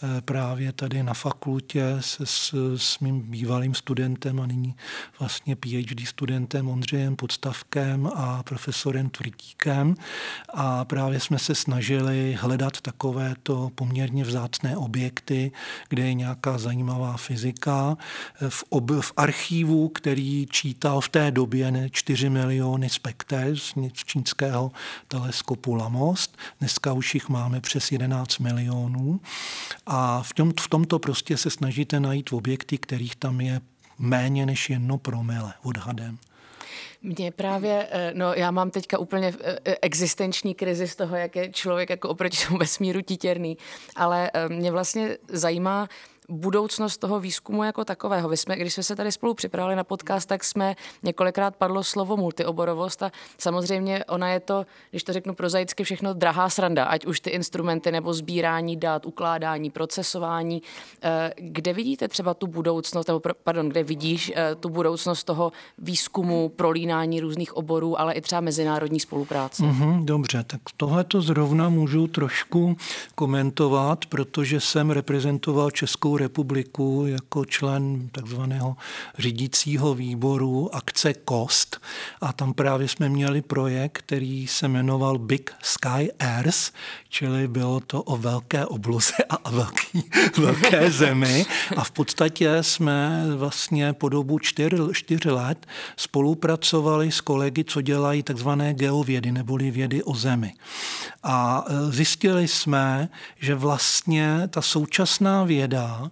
Eh, 0.04 0.21
právě 0.21 0.71
tady 0.71 1.04
na 1.04 1.13
fakultě 1.13 1.97
se 1.99 2.25
s, 2.25 2.54
s 2.78 2.99
mým 2.99 3.21
bývalým 3.21 3.73
studentem 3.73 4.39
a 4.39 4.45
nyní 4.45 4.75
vlastně 5.19 5.56
PhD 5.56 6.08
studentem 6.08 6.67
Ondřejem 6.67 7.15
Podstavkem 7.15 8.10
a 8.15 8.43
profesorem 8.43 9.10
Tvrtíkem 9.10 9.95
a 10.54 10.86
právě 10.86 11.19
jsme 11.19 11.39
se 11.39 11.56
snažili 11.56 12.38
hledat 12.39 12.82
takovéto 12.82 13.71
poměrně 13.75 14.23
vzácné 14.23 14.78
objekty, 14.78 15.51
kde 15.89 16.04
je 16.04 16.13
nějaká 16.13 16.58
zajímavá 16.58 17.17
fyzika. 17.17 17.97
V, 18.49 18.63
ob, 18.69 18.91
v 18.91 19.13
archivu, 19.17 19.89
který 19.89 20.47
čítal 20.49 21.01
v 21.01 21.10
té 21.10 21.32
době 21.32 21.71
ne, 21.71 21.89
4 21.89 22.30
miliony 22.30 22.89
spekter 22.89 23.54
z 23.57 23.73
čínského 23.93 24.71
teleskopu 25.07 25.75
Lamost, 25.75 26.37
dneska 26.59 26.93
už 26.93 27.13
jich 27.13 27.29
máme 27.29 27.61
přes 27.61 27.91
11 27.91 28.39
milionů 28.39 29.19
a 29.85 30.23
v, 30.23 30.33
tom, 30.33 30.53
v 30.59 30.67
tomto 30.67 30.99
prostě 30.99 31.37
se 31.37 31.49
snažíte 31.49 31.99
najít 31.99 32.33
objekty, 32.33 32.77
kterých 32.77 33.15
tam 33.15 33.41
je 33.41 33.61
méně 33.99 34.45
než 34.45 34.69
jedno 34.69 34.97
promile 34.97 35.53
odhadem. 35.63 36.17
Mně 37.01 37.31
právě, 37.31 37.87
eh, 37.91 38.11
no 38.15 38.33
já 38.33 38.51
mám 38.51 38.71
teďka 38.71 38.97
úplně 38.97 39.33
eh, 39.43 39.59
eh, 39.65 39.75
existenční 39.81 40.55
krizi 40.55 40.87
z 40.87 40.95
toho, 40.95 41.15
jak 41.15 41.35
je 41.35 41.51
člověk 41.51 41.89
jako 41.89 42.09
oproti 42.09 42.37
tomu 42.47 42.59
vesmíru 42.59 43.01
titěrný, 43.01 43.57
ale 43.95 44.31
mě 44.47 44.71
vlastně 44.71 45.17
zajímá, 45.27 45.89
budoucnost 46.29 46.97
toho 46.97 47.19
výzkumu 47.19 47.63
jako 47.63 47.85
takového. 47.85 48.31
Jsme, 48.31 48.55
když 48.55 48.73
jsme 48.73 48.83
se 48.83 48.95
tady 48.95 49.11
spolu 49.11 49.33
připravili 49.33 49.75
na 49.75 49.83
podcast, 49.83 50.29
tak 50.29 50.43
jsme 50.43 50.75
několikrát 51.03 51.55
padlo 51.55 51.83
slovo 51.83 52.17
multioborovost 52.17 53.03
a 53.03 53.11
samozřejmě 53.38 54.05
ona 54.05 54.29
je 54.29 54.39
to, 54.39 54.65
když 54.89 55.03
to 55.03 55.13
řeknu 55.13 55.33
prozaicky, 55.33 55.83
všechno 55.83 56.13
drahá 56.13 56.49
sranda, 56.49 56.85
ať 56.85 57.05
už 57.05 57.19
ty 57.19 57.29
instrumenty 57.29 57.91
nebo 57.91 58.13
sbírání 58.13 58.77
dat, 58.77 59.05
ukládání, 59.05 59.69
procesování. 59.69 60.61
Eh, 61.01 61.33
kde 61.38 61.73
vidíte 61.73 62.07
třeba 62.07 62.33
tu 62.33 62.47
budoucnost, 62.47 63.07
nebo 63.07 63.21
pardon, 63.43 63.69
kde 63.69 63.83
vidíš 63.83 64.31
eh, 64.35 64.55
tu 64.55 64.69
budoucnost 64.69 65.23
toho 65.23 65.51
výzkumu, 65.77 66.49
prolínání 66.49 67.19
různých 67.19 67.57
oborů, 67.57 67.99
ale 67.99 68.13
i 68.13 68.21
třeba 68.21 68.41
mezinárodní 68.41 68.99
spolupráce? 68.99 69.63
Mm-hmm, 69.63 70.05
dobře, 70.05 70.43
tak 70.47 70.61
tohle 70.77 71.03
to 71.03 71.21
zrovna 71.21 71.69
můžu 71.69 72.07
trošku 72.07 72.77
komentovat, 73.15 74.05
protože 74.05 74.59
jsem 74.59 74.89
reprezentoval 74.89 75.71
Českou 75.71 76.14
republiku 76.17 77.04
jako 77.08 77.45
člen 77.45 78.10
takzvaného 78.12 78.75
řídícího 79.17 79.93
výboru 79.93 80.75
akce 80.75 81.13
KOST 81.13 81.82
a 82.21 82.34
tam 82.34 82.54
právě 82.54 82.88
jsme 82.88 83.10
měli 83.10 83.41
projekt, 83.41 83.97
který 83.97 84.47
se 84.47 84.67
jmenoval 84.67 85.17
Big 85.17 85.51
Sky 85.62 86.12
Airs, 86.19 86.71
čili 87.10 87.47
bylo 87.47 87.80
to 87.80 88.04
o 88.04 88.17
velké 88.17 88.65
obloze 88.65 89.15
a 89.30 89.49
velký, 89.49 90.04
velké 90.38 90.91
zemi 90.91 91.45
a 91.78 91.84
v 91.84 91.91
podstatě 91.91 92.63
jsme 92.63 93.25
vlastně 93.36 93.93
po 93.93 94.10
dobu 94.10 94.39
čtyř, 94.39 94.73
čtyř 94.93 95.25
let 95.25 95.67
spolupracovali 95.97 97.12
s 97.12 97.21
kolegy, 97.21 97.63
co 97.63 97.82
dělají 97.82 98.23
takzvané 98.23 98.73
geovědy 98.73 99.32
neboli 99.32 99.71
vědy 99.71 100.04
o 100.04 100.15
zemi. 100.15 100.54
A 101.23 101.65
e, 101.67 101.91
zjistili 101.91 102.47
jsme, 102.47 103.10
že 103.39 103.56
vlastně 103.56 104.41
ta 104.49 104.62
současná 104.62 105.43
věda 105.43 106.04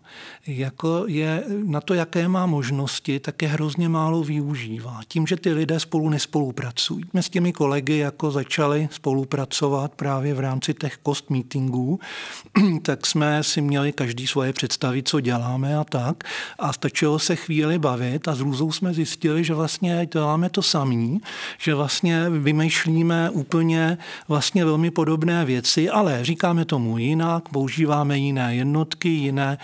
jako 0.48 1.04
je 1.08 1.44
na 1.66 1.82
to, 1.82 1.94
jaké 1.94 2.28
má 2.28 2.46
možnosti, 2.46 3.20
tak 3.20 3.42
je 3.42 3.48
hrozně 3.48 3.90
málo 3.90 4.24
využívá. 4.24 5.00
Tím, 5.08 5.28
že 5.28 5.38
ty 5.38 5.54
lidé 5.54 5.80
spolu 5.80 6.10
nespolupracují. 6.10 7.06
My 7.14 7.24
s 7.24 7.30
těmi 7.30 7.54
kolegy 7.54 7.98
jako 7.98 8.32
začali 8.32 8.90
spolupracovat 8.92 9.96
právě 9.96 10.34
v 10.34 10.40
rámci 10.40 10.74
těch 10.74 10.98
cost 11.06 11.30
meetingů, 11.30 12.00
tak 12.82 13.06
jsme 13.06 13.44
si 13.44 13.62
měli 13.62 13.92
každý 13.92 14.28
svoje 14.28 14.54
představy, 14.54 15.04
co 15.04 15.20
děláme 15.20 15.78
a 15.78 15.84
tak. 15.84 16.24
A 16.60 16.74
stačilo 16.74 17.20
se 17.20 17.36
chvíli 17.36 17.80
bavit 17.80 18.28
a 18.28 18.36
s 18.36 18.40
Růzou 18.40 18.72
jsme 18.72 18.94
zjistili, 18.94 19.44
že 19.44 19.54
vlastně 19.54 20.08
děláme 20.14 20.50
to 20.50 20.62
samý, 20.62 21.22
že 21.58 21.76
vlastně 21.76 22.30
vymýšlíme 22.30 23.30
úplně 23.30 23.98
vlastně 24.28 24.66
velmi 24.66 24.92
podobné 24.92 25.46
věci, 25.46 25.90
ale 25.90 26.26
říkáme 26.26 26.66
tomu 26.66 26.98
jinak, 26.98 27.50
používáme 27.50 28.18
jiné 28.18 28.56
jednotky, 28.56 29.10
jiné, 29.10 29.58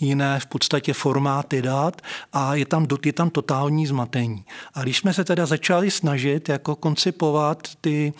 jiné 0.00 0.40
v 0.40 0.46
podstatě 0.46 0.92
formáty 0.92 1.62
dat 1.62 2.02
a 2.32 2.54
je 2.54 2.66
tam, 2.66 2.86
je 3.04 3.12
tam 3.12 3.30
totální 3.30 3.86
zmatení. 3.86 4.44
A 4.74 4.82
když 4.82 4.98
jsme 4.98 5.14
se 5.14 5.24
teda 5.24 5.46
začali 5.46 5.90
snažit 5.90 6.48
jako 6.48 6.76
koncipovat 6.76 7.68
ty 7.80 8.12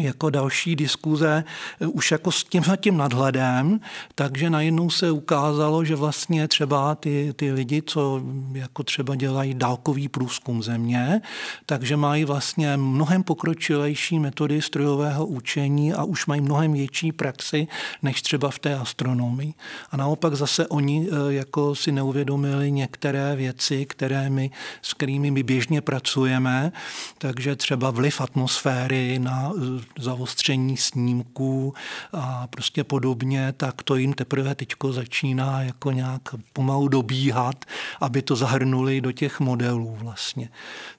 jako 0.00 0.30
další 0.30 0.76
diskuze 0.76 1.44
eh, 1.80 1.86
už 1.86 2.10
jako 2.10 2.32
s 2.32 2.44
tím, 2.44 2.62
tím 2.80 2.96
nadhledem, 2.96 3.80
takže 4.14 4.50
najednou 4.50 4.90
se 4.90 5.10
ukázalo, 5.10 5.84
že 5.84 5.96
vlastně 5.96 6.48
třeba 6.48 6.94
ty, 6.94 7.32
ty 7.36 7.52
lidi, 7.52 7.82
co 7.82 8.22
jako 8.52 8.82
třeba 8.82 9.14
dělají 9.14 9.54
dálkový 9.54 10.08
průzkum 10.08 10.62
země, 10.62 11.20
takže 11.66 11.96
mají 11.96 12.24
vlastně 12.24 12.76
mnohem 12.76 13.22
pokročilejší 13.22 14.18
metody 14.18 14.62
strojového 14.62 15.26
učení 15.26 15.92
a 15.92 16.04
už 16.04 16.26
mají 16.26 16.40
mnohem 16.40 16.72
větší 16.72 17.12
praxi, 17.12 17.68
než 18.02 18.22
třeba 18.22 18.50
v 18.50 18.58
té 18.58 18.74
astronomii. 18.74 19.54
A 19.90 19.96
naopak 19.96 20.34
zase 20.34 20.66
oni 20.66 21.08
eh, 21.08 21.32
jako 21.32 21.74
si 21.74 21.92
neuvědomili 21.92 22.70
některé 22.70 23.36
věci, 23.36 23.86
které 23.86 24.30
my, 24.30 24.50
s 24.82 24.94
kterými 24.94 25.30
my 25.30 25.42
běžně 25.42 25.80
pracujeme, 25.80 26.72
takže 27.18 27.56
třeba 27.56 27.90
vliv 27.90 28.20
atmosféry 28.20 29.18
na 29.18 29.52
zaostření 29.98 30.76
snímků 30.76 31.74
a 32.12 32.46
prostě 32.46 32.84
podobně, 32.84 33.54
tak 33.56 33.82
to 33.82 33.96
jim 33.96 34.12
teprve 34.12 34.54
teďko 34.54 34.92
začíná 34.92 35.62
jako 35.62 35.90
nějak 35.90 36.22
pomalu 36.52 36.88
dobíhat, 36.88 37.64
aby 38.00 38.22
to 38.22 38.36
zahrnuli 38.36 39.00
do 39.00 39.12
těch 39.12 39.40
modelů 39.40 39.96
vlastně. 40.00 40.48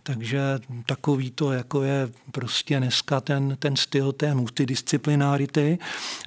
Takže 0.04 0.40
takový 0.86 1.32
to 1.32 1.52
jako 1.52 1.84
je 1.84 2.10
prostě 2.32 2.78
dneska 2.78 3.22
ten, 3.22 3.58
ten 3.60 3.76
styl 3.76 4.12
té 4.12 4.36
multidisciplinárity, 4.36 5.78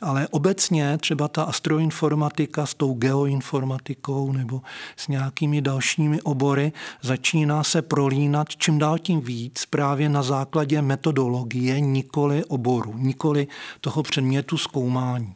ale 0.03 0.29
obecně 0.29 0.98
třeba 0.98 1.29
ta 1.29 1.42
astroinformatika 1.42 2.66
s 2.66 2.75
tou 2.75 2.94
geoinformatikou 2.94 4.33
nebo 4.33 4.62
s 4.96 5.09
nějakými 5.09 5.62
dalšími 5.62 6.22
obory 6.22 6.72
začíná 7.03 7.64
se 7.64 7.83
prolínat 7.83 8.48
čím 8.57 8.79
dál 8.79 8.98
tím 8.98 9.20
víc 9.20 9.66
právě 9.66 10.09
na 10.09 10.22
základě 10.22 10.83
metodologie, 10.83 11.81
nikoli 11.81 12.42
oboru, 12.45 12.95
nikoli 12.97 13.47
toho 13.81 14.03
předmětu 14.03 14.59
zkoumání. 14.59 15.35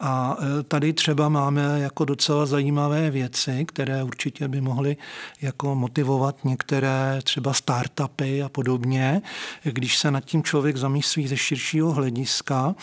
A 0.00 0.36
e, 0.40 0.62
tady 0.62 0.92
třeba 0.92 1.28
máme 1.28 1.80
jako 1.80 2.04
docela 2.04 2.46
zajímavé 2.46 3.10
věci, 3.10 3.64
které 3.64 4.02
určitě 4.02 4.48
by 4.48 4.60
mohly 4.60 4.96
jako 5.42 5.74
motivovat 5.74 6.44
některé 6.44 7.18
třeba 7.22 7.52
startupy 7.52 8.42
a 8.42 8.48
podobně. 8.48 9.22
Když 9.62 9.98
se 9.98 10.10
nad 10.10 10.24
tím 10.24 10.42
člověk 10.42 10.76
zamyslí 10.76 11.28
ze 11.28 11.36
širšího 11.36 11.92
hlediska, 11.92 12.74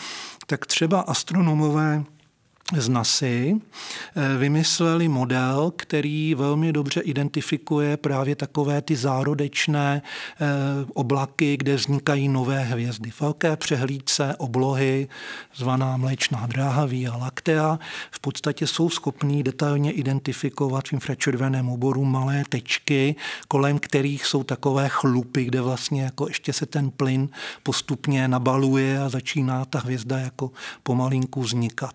tak 0.46 0.66
třeba 0.66 1.00
astronomové 1.00 2.04
z 2.74 2.88
NASY 2.88 3.54
eh, 3.54 4.38
vymysleli 4.38 5.08
model, 5.08 5.72
který 5.76 6.34
velmi 6.34 6.72
dobře 6.72 7.00
identifikuje 7.00 7.96
právě 7.96 8.36
takové 8.36 8.82
ty 8.82 8.96
zárodečné 8.96 10.02
eh, 10.02 10.46
oblaky, 10.94 11.56
kde 11.56 11.76
vznikají 11.76 12.28
nové 12.28 12.62
hvězdy. 12.64 13.12
Velké 13.20 13.56
přehlídce 13.56 14.34
oblohy, 14.38 15.08
zvaná 15.56 15.96
mléčná 15.96 16.46
dráha 16.46 16.86
Via 16.86 17.16
Lactea, 17.16 17.78
v 18.10 18.20
podstatě 18.20 18.66
jsou 18.66 18.90
schopní 18.90 19.42
detailně 19.42 19.92
identifikovat 19.92 20.88
v 20.88 20.92
infračerveném 20.92 21.68
oboru 21.68 22.04
malé 22.04 22.42
tečky, 22.48 23.14
kolem 23.48 23.78
kterých 23.78 24.26
jsou 24.26 24.42
takové 24.42 24.88
chlupy, 24.88 25.44
kde 25.44 25.60
vlastně 25.60 26.02
jako 26.02 26.28
ještě 26.28 26.52
se 26.52 26.66
ten 26.66 26.90
plyn 26.90 27.28
postupně 27.62 28.28
nabaluje 28.28 29.00
a 29.00 29.08
začíná 29.08 29.64
ta 29.64 29.78
hvězda 29.78 30.18
jako 30.18 30.50
pomalinku 30.82 31.42
vznikat 31.42 31.94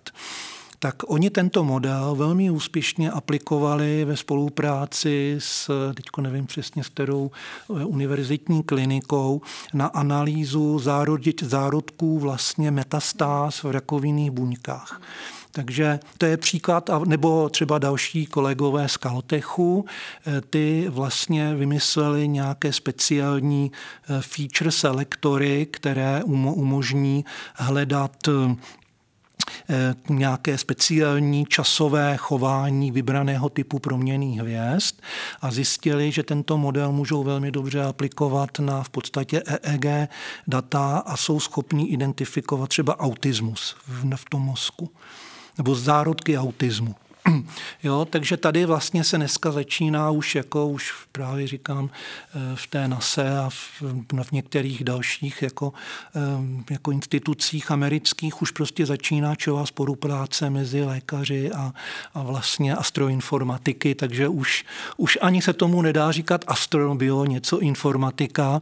tak 0.83 0.95
oni 1.07 1.29
tento 1.29 1.63
model 1.63 2.15
velmi 2.15 2.49
úspěšně 2.49 3.11
aplikovali 3.11 4.05
ve 4.05 4.17
spolupráci 4.17 5.35
s, 5.39 5.71
teďko 5.93 6.21
nevím 6.21 6.45
přesně 6.45 6.83
s 6.83 6.89
kterou 6.89 7.31
eh, 7.31 7.85
univerzitní 7.85 8.63
klinikou, 8.63 9.41
na 9.73 9.87
analýzu 9.87 10.79
zárodků 11.41 12.19
vlastně 12.19 12.71
metastáz 12.71 13.63
v 13.63 13.71
rakovinných 13.71 14.31
buňkách. 14.31 15.01
Takže 15.51 15.99
to 16.17 16.25
je 16.25 16.37
příklad, 16.37 16.89
nebo 17.05 17.49
třeba 17.49 17.79
další 17.79 18.25
kolegové 18.25 18.89
z 18.89 18.97
Caltechu, 18.97 19.85
eh, 20.27 20.41
ty 20.41 20.85
vlastně 20.89 21.55
vymysleli 21.55 22.27
nějaké 22.27 22.73
speciální 22.73 23.71
eh, 23.71 24.21
feature 24.21 24.71
selektory, 24.71 25.67
které 25.71 26.23
umožní 26.23 27.25
hledat 27.55 28.27
nějaké 30.09 30.57
speciální 30.57 31.45
časové 31.45 32.17
chování 32.17 32.91
vybraného 32.91 33.49
typu 33.49 33.79
proměných 33.79 34.39
hvězd 34.39 35.01
a 35.41 35.51
zjistili, 35.51 36.11
že 36.11 36.23
tento 36.23 36.57
model 36.57 36.91
můžou 36.91 37.23
velmi 37.23 37.51
dobře 37.51 37.83
aplikovat 37.83 38.59
na 38.59 38.83
v 38.83 38.89
podstatě 38.89 39.43
EEG 39.45 40.09
data 40.47 40.97
a 41.05 41.17
jsou 41.17 41.39
schopní 41.39 41.91
identifikovat 41.91 42.69
třeba 42.69 42.99
autismus 42.99 43.75
v, 43.87 44.29
tom 44.29 44.41
mozku 44.41 44.91
nebo 45.57 45.75
zárodky 45.75 46.37
autismu. 46.37 46.95
Jo, 47.83 48.07
takže 48.09 48.37
tady 48.37 48.65
vlastně 48.65 49.03
se 49.03 49.17
dneska 49.17 49.51
začíná 49.51 50.09
už 50.09 50.35
jako 50.35 50.67
už 50.67 50.93
právě 51.11 51.47
říkám 51.47 51.89
eh, 51.89 52.55
v 52.55 52.67
té 52.67 52.87
NASE 52.87 53.37
a 53.37 53.49
v, 53.49 53.81
v 54.23 54.31
některých 54.31 54.83
dalších 54.83 55.41
jako, 55.41 55.73
eh, 56.15 56.73
jako 56.73 56.91
institucích 56.91 57.71
amerických 57.71 58.41
už 58.41 58.51
prostě 58.51 58.85
začíná 58.85 59.35
čová 59.35 59.65
spolupráce 59.65 60.49
mezi 60.49 60.83
lékaři 60.83 61.51
a, 61.51 61.73
a 62.13 62.23
vlastně 62.23 62.75
astroinformatiky, 62.75 63.95
takže 63.95 64.27
už, 64.27 64.65
už 64.97 65.17
ani 65.21 65.41
se 65.41 65.53
tomu 65.53 65.81
nedá 65.81 66.11
říkat 66.11 66.45
astrobio, 66.47 67.25
něco 67.25 67.59
informatika, 67.59 68.61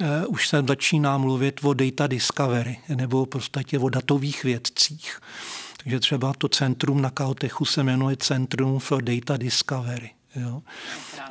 eh, 0.00 0.26
už 0.26 0.48
se 0.48 0.62
začíná 0.68 1.18
mluvit 1.18 1.60
o 1.62 1.74
data 1.74 2.06
discovery 2.06 2.78
nebo 2.88 3.24
v 3.24 3.28
podstatě 3.28 3.78
o 3.78 3.88
datových 3.88 4.44
vědcích 4.44 5.20
že 5.86 6.00
třeba 6.00 6.32
to 6.38 6.48
centrum 6.48 7.02
na 7.02 7.10
Caltechu 7.10 7.64
se 7.64 7.82
jmenuje 7.82 8.16
Centrum 8.16 8.78
for 8.78 9.02
Data 9.02 9.36
Discovery. 9.36 10.15
Jo. 10.36 10.62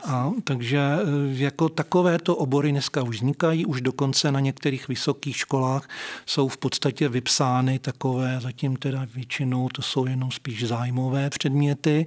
A, 0.05 0.31
takže 0.43 0.77
e, 0.77 0.99
jako 1.43 1.69
takovéto 1.69 2.35
obory 2.35 2.71
dneska 2.71 3.03
už 3.03 3.15
vznikají, 3.15 3.65
už 3.65 3.81
dokonce 3.81 4.31
na 4.31 4.39
některých 4.39 4.87
vysokých 4.87 5.37
školách 5.37 5.89
jsou 6.25 6.47
v 6.47 6.57
podstatě 6.57 7.09
vypsány 7.09 7.79
takové, 7.79 8.39
zatím 8.41 8.75
teda 8.75 9.07
většinou 9.15 9.69
to 9.69 9.81
jsou 9.81 10.05
jenom 10.05 10.31
spíš 10.31 10.67
zájmové 10.67 11.29
předměty, 11.29 12.05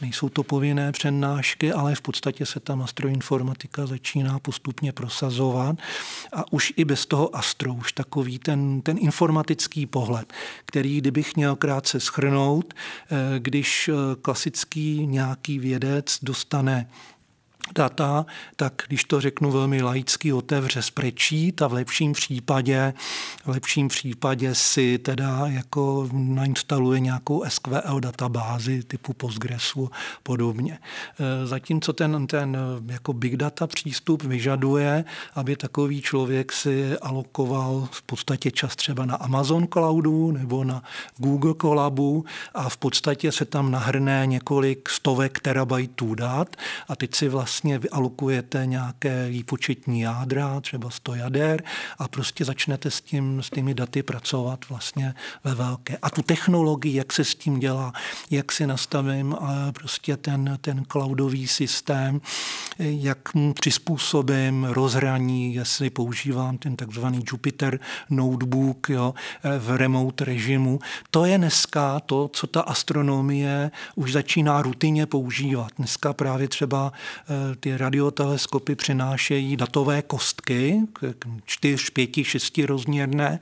nejsou 0.00 0.28
to 0.28 0.42
povinné 0.42 0.92
přednášky, 0.92 1.72
ale 1.72 1.94
v 1.94 2.00
podstatě 2.00 2.46
se 2.46 2.60
tam 2.60 2.82
astroinformatika 2.82 3.86
začíná 3.86 4.38
postupně 4.38 4.92
prosazovat 4.92 5.76
a 6.32 6.52
už 6.52 6.72
i 6.76 6.84
bez 6.84 7.06
toho 7.06 7.36
astro, 7.36 7.74
už 7.74 7.92
takový 7.92 8.38
ten, 8.38 8.80
ten 8.82 8.96
informatický 9.00 9.86
pohled, 9.86 10.32
který 10.64 10.98
kdybych 10.98 11.36
měl 11.36 11.56
krátce 11.56 12.00
schrnout, 12.00 12.74
e, 12.74 13.38
když 13.38 13.88
e, 13.88 13.92
klasický 14.22 15.06
nějaký 15.06 15.58
vědec 15.58 16.18
dostane 16.40 16.86
data, 17.74 18.26
tak 18.56 18.82
když 18.88 19.04
to 19.04 19.20
řeknu 19.20 19.50
velmi 19.50 19.82
laicky, 19.82 20.32
otevře 20.32 20.82
sprečít 20.82 21.62
a 21.62 21.68
v 21.68 21.72
lepším 21.72 22.12
případě, 22.12 22.94
v 23.44 23.48
lepším 23.48 23.88
případě 23.88 24.54
si 24.54 24.98
teda 24.98 25.42
jako 25.46 26.08
nainstaluje 26.12 27.00
nějakou 27.00 27.44
SQL 27.48 28.00
databázi 28.00 28.82
typu 28.82 29.12
Postgresu 29.12 29.90
podobně. 30.22 30.78
E, 31.18 31.46
zatímco 31.46 31.92
ten, 31.92 32.26
ten 32.26 32.56
jako 32.86 33.12
big 33.12 33.36
data 33.36 33.66
přístup 33.66 34.22
vyžaduje, 34.22 35.04
aby 35.34 35.56
takový 35.56 36.02
člověk 36.02 36.52
si 36.52 36.98
alokoval 36.98 37.88
v 37.90 38.02
podstatě 38.02 38.50
čas 38.50 38.76
třeba 38.76 39.06
na 39.06 39.14
Amazon 39.14 39.66
Cloudu 39.72 40.30
nebo 40.30 40.64
na 40.64 40.82
Google 41.16 41.54
Colabu 41.60 42.24
a 42.54 42.68
v 42.68 42.76
podstatě 42.76 43.32
se 43.32 43.44
tam 43.44 43.70
nahrne 43.70 44.26
několik 44.26 44.88
stovek 44.88 45.40
terabajtů 45.40 46.14
dat 46.14 46.56
a 46.88 46.96
teď 46.96 47.14
si 47.14 47.28
vlastně 47.28 47.49
vlastně 47.50 47.78
vyalokujete 47.78 48.66
nějaké 48.66 49.28
výpočetní 49.28 50.00
jádra, 50.00 50.60
třeba 50.60 50.90
100 50.90 51.14
jader 51.14 51.62
a 51.98 52.08
prostě 52.08 52.44
začnete 52.44 52.90
s, 52.90 53.00
tím, 53.00 53.42
s 53.42 53.50
těmi 53.50 53.74
daty 53.74 54.02
pracovat 54.02 54.68
vlastně 54.68 55.14
ve 55.44 55.54
velké. 55.54 55.96
A 56.02 56.10
tu 56.10 56.22
technologii, 56.22 56.96
jak 56.96 57.12
se 57.12 57.24
s 57.24 57.34
tím 57.34 57.58
dělá, 57.58 57.92
jak 58.30 58.52
si 58.52 58.66
nastavím 58.66 59.36
prostě 59.72 60.16
ten, 60.16 60.58
ten 60.60 60.84
cloudový 60.92 61.48
systém, 61.48 62.20
jak 62.78 63.34
mu 63.34 63.52
přizpůsobím 63.52 64.64
rozhraní, 64.64 65.54
jestli 65.54 65.90
používám 65.90 66.58
ten 66.58 66.76
takzvaný 66.76 67.24
Jupyter 67.32 67.80
notebook 68.10 68.88
jo, 68.88 69.14
v 69.58 69.76
remote 69.76 70.24
režimu. 70.24 70.78
To 71.10 71.24
je 71.24 71.38
dneska 71.38 72.00
to, 72.00 72.30
co 72.32 72.46
ta 72.46 72.60
astronomie 72.60 73.70
už 73.94 74.12
začíná 74.12 74.62
rutině 74.62 75.06
používat. 75.06 75.72
Dneska 75.78 76.12
právě 76.12 76.48
třeba 76.48 76.92
ty 77.60 77.76
radioteleskopy 77.76 78.74
přinášejí 78.74 79.56
datové 79.56 80.02
kostky, 80.02 80.80
čtyř, 81.44 81.90
pěti, 81.90 82.24
šesti 82.24 82.66
rozměrné, 82.66 83.40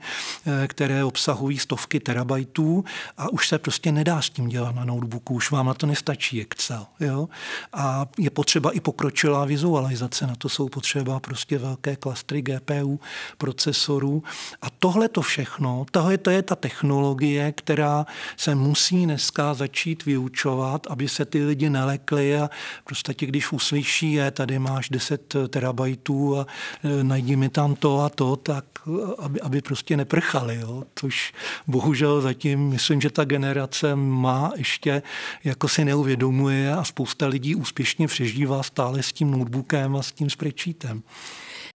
které 0.67 1.03
obsahují 1.03 1.57
stovky 1.59 1.99
terabajtů 1.99 2.85
a 3.17 3.29
už 3.29 3.47
se 3.47 3.59
prostě 3.59 3.91
nedá 3.91 4.21
s 4.21 4.29
tím 4.29 4.47
dělat 4.47 4.75
na 4.75 4.85
notebooku, 4.85 5.33
už 5.33 5.51
vám 5.51 5.65
na 5.65 5.73
to 5.73 5.85
nestačí 5.85 6.41
Excel. 6.41 6.85
Jo? 6.99 7.29
A 7.73 8.05
je 8.17 8.29
potřeba 8.29 8.71
i 8.71 8.79
pokročilá 8.79 9.45
vizualizace, 9.45 10.27
na 10.27 10.35
to 10.35 10.49
jsou 10.49 10.69
potřeba 10.69 11.19
prostě 11.19 11.57
velké 11.57 11.95
klastry 11.95 12.41
GPU, 12.41 12.99
procesorů. 13.37 14.23
A 14.61 14.69
tohle 14.69 15.09
to 15.09 15.21
všechno, 15.21 15.85
tohle 15.91 16.17
to 16.17 16.29
je 16.29 16.41
ta 16.41 16.55
technologie, 16.55 17.51
která 17.51 18.05
se 18.37 18.55
musí 18.55 19.05
dneska 19.05 19.53
začít 19.53 20.05
vyučovat, 20.05 20.87
aby 20.89 21.09
se 21.09 21.25
ty 21.25 21.45
lidi 21.45 21.69
nelekli 21.69 22.37
a 22.37 22.49
prostě 22.83 23.13
když 23.25 23.51
uslyší, 23.51 23.88
je, 24.03 24.31
tady 24.31 24.59
máš 24.59 24.89
10 24.89 25.35
terabajtů 25.49 26.37
a 26.37 26.47
e, 26.83 27.03
najdi 27.03 27.35
mi 27.35 27.49
tam 27.49 27.75
to 27.75 27.99
a 27.99 28.09
to, 28.09 28.35
tak 28.35 28.65
aby, 29.17 29.41
aby 29.41 29.61
prostě 29.61 29.97
neprchali. 29.97 30.55
Jo? 30.55 30.83
Což 30.95 31.33
bohužel 31.67 32.21
zatím, 32.21 32.69
myslím, 32.69 33.01
že 33.01 33.09
ta 33.09 33.25
generace 33.25 33.95
má 33.95 34.51
ještě, 34.55 35.01
jako 35.43 35.67
si 35.67 35.85
neuvědomuje 35.85 36.73
a 36.73 36.83
spousta 36.83 37.27
lidí 37.27 37.55
úspěšně 37.55 38.07
přežívá 38.07 38.63
stále 38.63 39.03
s 39.03 39.11
tím 39.11 39.31
notebookem 39.31 39.95
a 39.95 40.01
s 40.01 40.11
tím 40.11 40.29
spreadsheetem. 40.29 41.03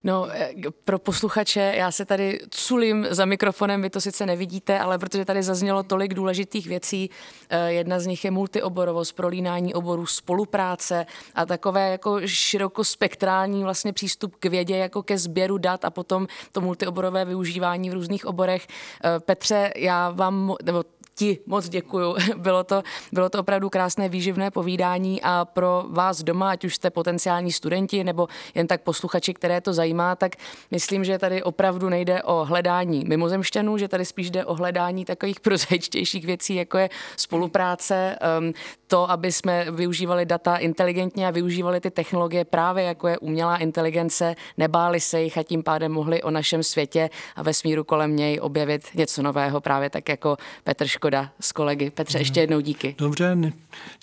No, 0.05 0.29
eh, 0.31 0.55
pro 0.85 0.99
posluchače, 0.99 1.73
já 1.77 1.91
se 1.91 2.05
tady 2.05 2.41
culím 2.51 3.07
za 3.11 3.25
mikrofonem, 3.25 3.83
vy 3.83 3.91
to 3.91 4.01
sice 4.01 4.27
nevidíte, 4.27 4.79
ale 4.79 4.99
protože 4.99 5.25
tady 5.25 5.43
zaznělo 5.43 5.83
tolik 5.83 6.15
důležitých 6.15 6.67
věcí, 6.67 7.11
eh, 7.49 7.73
jedna 7.73 8.01
z 8.01 8.07
nich 8.07 8.25
je 8.25 8.31
multioborovost, 8.31 9.17
prolínání 9.17 9.75
oborů, 9.75 10.07
spolupráce 10.07 11.07
a 11.35 11.47
takové 11.47 11.91
jako 11.91 12.21
širokospektrální 12.27 13.63
vlastně 13.63 13.93
přístup 13.93 14.37
k 14.37 14.47
vědě, 14.47 14.77
jako 14.77 15.03
ke 15.03 15.19
sběru 15.19 15.59
dat 15.59 15.85
a 15.85 15.91
potom 15.91 16.27
to 16.53 16.61
multioborové 16.61 17.25
využívání 17.25 17.91
v 17.91 17.95
různých 17.95 18.27
oborech. 18.27 18.67
Eh, 19.05 19.21
Petře, 19.21 19.73
já 19.77 20.11
vám, 20.11 20.55
nebo 20.63 20.85
ti 21.15 21.39
moc 21.47 21.69
děkuju. 21.69 22.17
Bylo 22.37 22.65
to, 22.65 22.83
bylo 23.13 23.29
to 23.29 23.41
opravdu 23.41 23.71
krásné 23.71 24.09
výživné 24.09 24.51
povídání 24.51 25.23
a 25.23 25.45
pro 25.45 25.85
vás 25.89 26.23
doma, 26.23 26.51
ať 26.51 26.65
už 26.65 26.75
jste 26.75 26.91
potenciální 26.91 27.53
studenti 27.53 28.05
nebo 28.05 28.29
jen 28.55 28.67
tak 28.67 28.83
posluchači, 28.83 29.35
které 29.35 29.61
to 29.61 29.73
zajímá, 29.73 30.17
tak 30.17 30.33
myslím, 30.71 31.05
že 31.05 31.19
tady 31.19 31.43
opravdu 31.43 31.89
nejde 31.89 32.23
o 32.23 32.45
hledání 32.45 33.05
mimozemšťanů, 33.05 33.79
že 33.79 33.89
tady 33.89 34.05
spíš 34.05 34.31
jde 34.31 34.45
o 34.45 34.55
hledání 34.55 35.05
takových 35.05 35.41
prozaičtějších 35.41 36.27
věcí, 36.27 36.55
jako 36.55 36.79
je 36.79 36.91
spolupráce, 37.17 38.19
um, 38.39 38.53
to, 38.87 39.11
aby 39.11 39.33
jsme 39.33 39.67
využívali 39.71 40.27
data 40.27 40.57
inteligentně 40.57 41.29
a 41.29 41.31
využívali 41.31 41.81
ty 41.81 41.91
technologie 41.91 42.45
právě 42.45 42.85
jako 42.85 43.09
je 43.09 43.19
umělá 43.19 43.57
inteligence, 43.57 44.35
nebáli 44.57 45.01
se 45.01 45.23
jich 45.23 45.39
a 45.39 45.43
tím 45.43 45.63
pádem 45.63 45.93
mohli 45.93 46.23
o 46.23 46.31
našem 46.31 46.63
světě 46.63 47.11
a 47.37 47.43
vesmíru 47.43 47.85
kolem 47.85 48.17
něj 48.17 48.39
objevit 48.43 48.83
něco 48.95 49.23
nového, 49.23 49.61
právě 49.61 49.91
tak 49.91 50.09
jako 50.09 50.37
Petr 50.65 50.87
Ško 50.87 51.04
Škoda 51.05 51.31
s 51.41 51.53
kolegy. 51.53 51.91
Petře, 51.91 52.19
ještě 52.19 52.41
jednou 52.41 52.61
díky. 52.61 52.95
Dobře, 52.99 53.37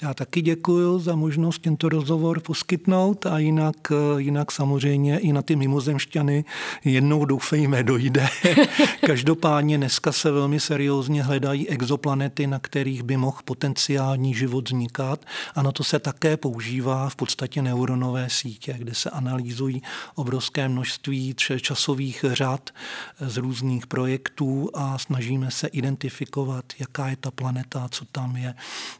já 0.02 0.14
taky 0.14 0.42
děkuji 0.42 1.00
za 1.00 1.16
možnost 1.16 1.60
tento 1.62 1.90
rozhovor 1.90 2.40
poskytnout 2.40 3.26
a 3.26 3.40
jinak, 3.40 3.76
jinak 4.18 4.52
samozřejmě 4.52 5.20
i 5.20 5.34
na 5.34 5.42
ty 5.42 5.56
mimozemšťany 5.56 6.46
jednou 6.86 7.26
doufejme 7.26 7.84
dojde. 7.84 8.28
Každopádně 9.06 9.78
dneska 9.78 10.12
se 10.12 10.32
velmi 10.32 10.60
seriózně 10.60 11.24
hledají 11.24 11.70
exoplanety, 11.70 12.48
na 12.48 12.60
kterých 12.60 13.04
by 13.04 13.18
mohl 13.18 13.38
potenciální 13.46 14.34
život 14.34 14.70
vznikat 14.70 15.26
a 15.56 15.62
na 15.62 15.72
to 15.72 15.84
se 15.84 16.00
také 16.00 16.38
používá 16.38 17.10
v 17.10 17.16
podstatě 17.16 17.62
neuronové 17.62 18.30
sítě, 18.30 18.76
kde 18.78 18.94
se 18.94 19.10
analýzují 19.10 19.82
obrovské 20.16 20.70
množství 20.70 21.36
časových 21.62 22.26
řad 22.32 22.70
z 23.20 23.38
různých 23.38 23.88
projektů 23.88 24.70
a 24.74 24.98
snažíme 24.98 25.52
se 25.52 25.68
identifikovat, 25.68 26.66
jak 26.80 26.91
jaká 26.92 27.08
je 27.08 27.16
ta 27.16 27.32
planeta, 27.32 27.88
co 27.92 28.06
tam 28.06 28.36
je, 28.36 28.54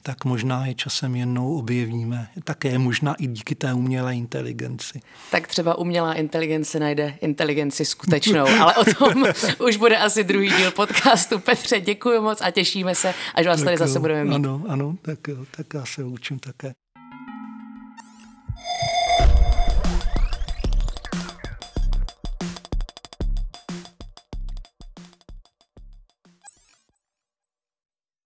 tak 0.04 0.26
možná 0.26 0.66
je 0.66 0.74
časem 0.74 1.16
jednou 1.16 1.58
objevíme. 1.58 2.28
Také 2.44 2.78
možná 2.78 3.14
i 3.16 3.28
díky 3.28 3.56
té 3.56 3.74
umělé 3.74 4.16
inteligenci. 4.16 5.02
Tak 5.32 5.48
třeba 5.48 5.78
umělá 5.78 6.14
inteligence 6.14 6.80
najde 6.80 7.18
inteligenci 7.22 7.86
skutečnou, 7.86 8.46
ale 8.62 8.76
o 8.76 8.86
tom 8.86 9.26
už 9.68 9.78
bude 9.78 9.98
asi 9.98 10.24
druhý 10.24 10.50
díl 10.50 10.72
podcastu. 10.72 11.40
Petře, 11.40 11.82
děkuji 11.82 12.22
moc 12.22 12.42
a 12.42 12.52
těšíme 12.52 12.96
se, 12.96 13.14
až 13.36 13.48
vás 13.48 13.60
tak 13.60 13.66
tady 13.66 13.78
zase 13.78 14.00
budeme 14.00 14.24
mít. 14.24 14.36
Ano, 14.36 14.64
ano, 14.68 14.96
tak, 15.02 15.20
tak 15.58 15.74
já 15.74 15.86
se 15.86 16.04
učím 16.04 16.40
také. 16.40 16.74